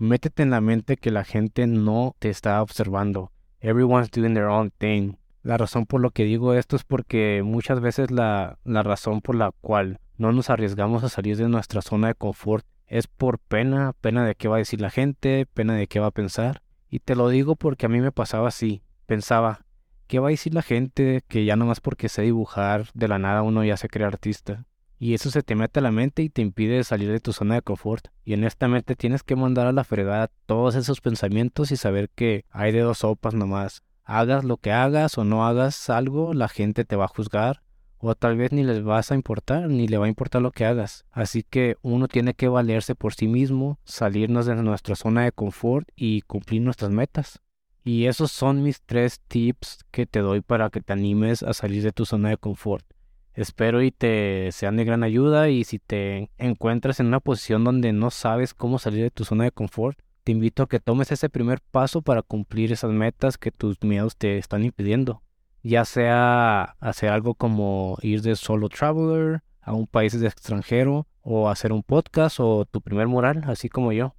Métete 0.00 0.42
en 0.42 0.50
la 0.50 0.62
mente 0.62 0.96
que 0.96 1.10
la 1.10 1.24
gente 1.24 1.66
no 1.66 2.16
te 2.18 2.30
está 2.30 2.62
observando. 2.62 3.30
Everyone's 3.60 4.10
doing 4.10 4.32
their 4.32 4.46
own 4.46 4.70
thing. 4.70 5.18
La 5.48 5.56
razón 5.56 5.86
por 5.86 6.02
lo 6.02 6.10
que 6.10 6.24
digo 6.24 6.52
esto 6.52 6.76
es 6.76 6.84
porque 6.84 7.40
muchas 7.42 7.80
veces 7.80 8.10
la, 8.10 8.58
la 8.64 8.82
razón 8.82 9.22
por 9.22 9.34
la 9.34 9.50
cual 9.62 9.98
no 10.18 10.30
nos 10.30 10.50
arriesgamos 10.50 11.04
a 11.04 11.08
salir 11.08 11.38
de 11.38 11.48
nuestra 11.48 11.80
zona 11.80 12.08
de 12.08 12.14
confort 12.14 12.66
es 12.86 13.06
por 13.06 13.38
pena, 13.38 13.94
pena 13.98 14.26
de 14.26 14.34
qué 14.34 14.46
va 14.46 14.56
a 14.56 14.58
decir 14.58 14.82
la 14.82 14.90
gente, 14.90 15.46
pena 15.54 15.74
de 15.74 15.86
qué 15.86 16.00
va 16.00 16.08
a 16.08 16.10
pensar. 16.10 16.60
Y 16.90 16.98
te 16.98 17.16
lo 17.16 17.30
digo 17.30 17.56
porque 17.56 17.86
a 17.86 17.88
mí 17.88 17.98
me 17.98 18.12
pasaba 18.12 18.48
así. 18.48 18.82
Pensaba, 19.06 19.64
¿qué 20.06 20.18
va 20.18 20.28
a 20.28 20.32
decir 20.32 20.52
la 20.52 20.60
gente 20.60 21.22
que 21.28 21.46
ya 21.46 21.56
nomás 21.56 21.80
porque 21.80 22.10
sé 22.10 22.20
dibujar 22.20 22.90
de 22.92 23.08
la 23.08 23.18
nada 23.18 23.40
uno 23.40 23.64
ya 23.64 23.78
se 23.78 23.88
cree 23.88 24.06
artista? 24.06 24.66
Y 24.98 25.14
eso 25.14 25.30
se 25.30 25.42
te 25.42 25.54
mete 25.54 25.78
a 25.78 25.82
la 25.82 25.92
mente 25.92 26.20
y 26.22 26.28
te 26.28 26.42
impide 26.42 26.84
salir 26.84 27.10
de 27.10 27.20
tu 27.20 27.32
zona 27.32 27.54
de 27.54 27.62
confort. 27.62 28.08
Y 28.22 28.34
honestamente 28.34 28.96
tienes 28.96 29.22
que 29.22 29.34
mandar 29.34 29.66
a 29.66 29.72
la 29.72 29.84
fregada 29.84 30.28
todos 30.44 30.74
esos 30.74 31.00
pensamientos 31.00 31.72
y 31.72 31.78
saber 31.78 32.10
que 32.10 32.44
hay 32.50 32.70
de 32.70 32.80
dos 32.80 32.98
sopas 32.98 33.32
nomás. 33.32 33.82
Hagas 34.10 34.42
lo 34.42 34.56
que 34.56 34.72
hagas 34.72 35.18
o 35.18 35.24
no 35.24 35.46
hagas 35.46 35.90
algo, 35.90 36.32
la 36.32 36.48
gente 36.48 36.86
te 36.86 36.96
va 36.96 37.04
a 37.04 37.08
juzgar 37.08 37.60
o 37.98 38.14
tal 38.14 38.38
vez 38.38 38.52
ni 38.52 38.62
les 38.62 38.82
vas 38.82 39.12
a 39.12 39.14
importar, 39.14 39.68
ni 39.68 39.86
le 39.86 39.98
va 39.98 40.06
a 40.06 40.08
importar 40.08 40.40
lo 40.40 40.50
que 40.50 40.64
hagas. 40.64 41.04
Así 41.10 41.42
que 41.42 41.76
uno 41.82 42.08
tiene 42.08 42.32
que 42.32 42.48
valerse 42.48 42.94
por 42.94 43.12
sí 43.12 43.28
mismo, 43.28 43.78
salirnos 43.84 44.46
de 44.46 44.54
nuestra 44.54 44.94
zona 44.94 45.24
de 45.24 45.32
confort 45.32 45.86
y 45.94 46.22
cumplir 46.22 46.62
nuestras 46.62 46.90
metas. 46.90 47.42
Y 47.84 48.06
esos 48.06 48.32
son 48.32 48.62
mis 48.62 48.80
tres 48.80 49.20
tips 49.28 49.84
que 49.90 50.06
te 50.06 50.20
doy 50.20 50.40
para 50.40 50.70
que 50.70 50.80
te 50.80 50.94
animes 50.94 51.42
a 51.42 51.52
salir 51.52 51.82
de 51.82 51.92
tu 51.92 52.06
zona 52.06 52.30
de 52.30 52.38
confort. 52.38 52.86
Espero 53.34 53.82
y 53.82 53.90
te 53.90 54.50
sean 54.52 54.78
de 54.78 54.86
gran 54.86 55.02
ayuda 55.02 55.50
y 55.50 55.64
si 55.64 55.78
te 55.78 56.30
encuentras 56.38 56.98
en 56.98 57.06
una 57.08 57.20
posición 57.20 57.62
donde 57.62 57.92
no 57.92 58.10
sabes 58.10 58.54
cómo 58.54 58.78
salir 58.78 59.02
de 59.02 59.10
tu 59.10 59.26
zona 59.26 59.44
de 59.44 59.52
confort, 59.52 59.98
te 60.28 60.32
invito 60.32 60.62
a 60.62 60.68
que 60.68 60.78
tomes 60.78 61.10
ese 61.10 61.30
primer 61.30 61.62
paso 61.62 62.02
para 62.02 62.20
cumplir 62.20 62.70
esas 62.70 62.90
metas 62.90 63.38
que 63.38 63.50
tus 63.50 63.82
miedos 63.82 64.14
te 64.14 64.36
están 64.36 64.62
impidiendo. 64.62 65.22
Ya 65.62 65.86
sea 65.86 66.76
hacer 66.80 67.08
algo 67.08 67.32
como 67.32 67.96
ir 68.02 68.20
de 68.20 68.36
solo 68.36 68.68
traveler 68.68 69.42
a 69.62 69.72
un 69.72 69.86
país 69.86 70.12
extranjero 70.12 71.06
o 71.22 71.48
hacer 71.48 71.72
un 71.72 71.82
podcast 71.82 72.40
o 72.40 72.66
tu 72.66 72.82
primer 72.82 73.06
mural, 73.06 73.42
así 73.46 73.70
como 73.70 73.90
yo. 73.92 74.16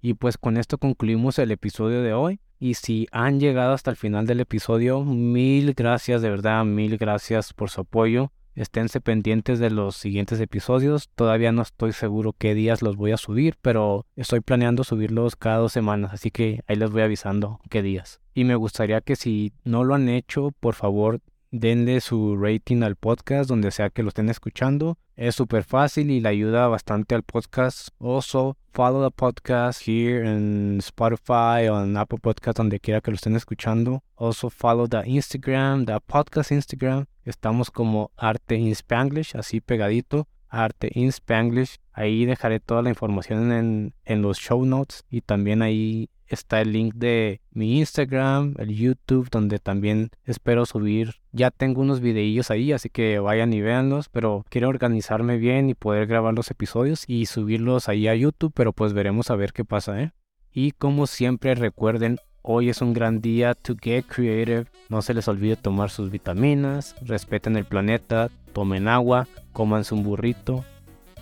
Y 0.00 0.14
pues 0.14 0.38
con 0.38 0.58
esto 0.58 0.78
concluimos 0.78 1.40
el 1.40 1.50
episodio 1.50 2.02
de 2.02 2.12
hoy. 2.12 2.38
Y 2.60 2.74
si 2.74 3.08
han 3.10 3.40
llegado 3.40 3.72
hasta 3.72 3.90
el 3.90 3.96
final 3.96 4.28
del 4.28 4.38
episodio, 4.38 5.02
mil 5.02 5.74
gracias, 5.74 6.22
de 6.22 6.30
verdad, 6.30 6.64
mil 6.64 6.98
gracias 6.98 7.52
por 7.52 7.68
su 7.68 7.80
apoyo. 7.80 8.30
Esténse 8.58 9.00
pendientes 9.00 9.60
de 9.60 9.70
los 9.70 9.96
siguientes 9.96 10.40
episodios. 10.40 11.08
Todavía 11.14 11.52
no 11.52 11.62
estoy 11.62 11.92
seguro 11.92 12.34
qué 12.36 12.54
días 12.54 12.82
los 12.82 12.96
voy 12.96 13.12
a 13.12 13.16
subir, 13.16 13.54
pero 13.62 14.04
estoy 14.16 14.40
planeando 14.40 14.82
subirlos 14.82 15.36
cada 15.36 15.58
dos 15.58 15.72
semanas, 15.72 16.12
así 16.12 16.32
que 16.32 16.62
ahí 16.66 16.74
les 16.74 16.90
voy 16.90 17.02
avisando 17.02 17.60
qué 17.70 17.82
días. 17.82 18.20
Y 18.34 18.42
me 18.42 18.56
gustaría 18.56 19.00
que 19.00 19.14
si 19.14 19.52
no 19.62 19.84
lo 19.84 19.94
han 19.94 20.08
hecho, 20.08 20.50
por 20.58 20.74
favor 20.74 21.20
denle 21.50 22.00
su 22.00 22.36
rating 22.36 22.82
al 22.82 22.96
podcast 22.96 23.48
donde 23.48 23.70
sea 23.70 23.90
que 23.90 24.02
lo 24.02 24.08
estén 24.08 24.28
escuchando. 24.28 24.98
Es 25.16 25.34
súper 25.34 25.64
fácil 25.64 26.10
y 26.10 26.20
le 26.20 26.28
ayuda 26.28 26.68
bastante 26.68 27.14
al 27.14 27.22
podcast. 27.22 27.88
Also, 28.00 28.56
follow 28.72 29.04
the 29.04 29.14
podcast 29.14 29.82
here 29.86 30.24
in 30.24 30.78
Spotify 30.78 31.68
o 31.68 31.82
en 31.82 31.96
Apple 31.96 32.18
Podcast 32.20 32.58
donde 32.58 32.78
quiera 32.78 33.00
que 33.00 33.10
lo 33.10 33.16
estén 33.16 33.34
escuchando. 33.34 34.02
Also, 34.16 34.50
follow 34.50 34.86
the 34.86 35.02
Instagram, 35.06 35.86
the 35.86 35.98
podcast 36.06 36.52
Instagram. 36.52 37.06
Estamos 37.24 37.70
como 37.70 38.12
Arte 38.16 38.56
in 38.56 38.72
Spanglish, 38.72 39.36
así 39.36 39.60
pegadito. 39.60 40.28
Arte 40.48 40.90
in 40.94 41.08
Spanglish. 41.08 41.76
Ahí 41.92 42.24
dejaré 42.24 42.60
toda 42.60 42.82
la 42.82 42.90
información 42.90 43.52
en, 43.52 43.94
en 44.04 44.22
los 44.22 44.38
show 44.38 44.64
notes 44.64 45.04
y 45.10 45.22
también 45.22 45.62
ahí 45.62 46.10
está 46.28 46.60
el 46.60 46.72
link 46.72 46.94
de 46.94 47.40
mi 47.52 47.78
Instagram, 47.78 48.54
el 48.58 48.74
YouTube, 48.74 49.28
donde 49.30 49.58
también 49.58 50.10
espero 50.24 50.66
subir. 50.66 51.16
Ya 51.32 51.50
tengo 51.50 51.80
unos 51.80 52.00
videillos 52.00 52.50
ahí, 52.50 52.72
así 52.72 52.90
que 52.90 53.18
vayan 53.18 53.52
y 53.52 53.60
véanlos, 53.60 54.08
pero 54.08 54.44
quiero 54.48 54.68
organizarme 54.68 55.38
bien 55.38 55.70
y 55.70 55.74
poder 55.74 56.06
grabar 56.06 56.34
los 56.34 56.50
episodios 56.50 57.04
y 57.06 57.26
subirlos 57.26 57.88
ahí 57.88 58.08
a 58.08 58.14
YouTube, 58.14 58.52
pero 58.54 58.72
pues 58.72 58.92
veremos 58.92 59.30
a 59.30 59.36
ver 59.36 59.52
qué 59.52 59.64
pasa, 59.64 60.00
¿eh? 60.02 60.12
Y 60.52 60.72
como 60.72 61.06
siempre 61.06 61.54
recuerden, 61.54 62.18
hoy 62.42 62.70
es 62.70 62.80
un 62.80 62.92
gran 62.92 63.20
día 63.20 63.54
to 63.54 63.76
get 63.80 64.06
creative. 64.06 64.66
No 64.88 65.02
se 65.02 65.14
les 65.14 65.28
olvide 65.28 65.56
tomar 65.56 65.90
sus 65.90 66.10
vitaminas, 66.10 66.96
respeten 67.02 67.56
el 67.56 67.64
planeta, 67.64 68.30
tomen 68.52 68.88
agua, 68.88 69.28
cómanse 69.52 69.94
un 69.94 70.02
burrito 70.02 70.64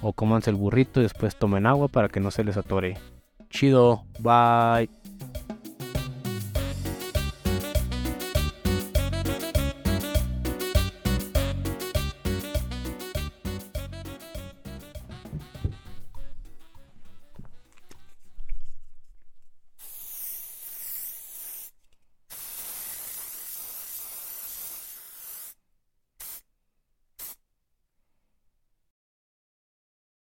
o 0.00 0.12
cómanse 0.12 0.50
el 0.50 0.56
burrito 0.56 1.00
y 1.00 1.02
después 1.02 1.36
tomen 1.36 1.66
agua 1.66 1.88
para 1.88 2.08
que 2.08 2.20
no 2.20 2.30
se 2.30 2.44
les 2.44 2.56
atore. 2.56 2.96
Chido, 3.56 4.04
bye. 4.20 4.86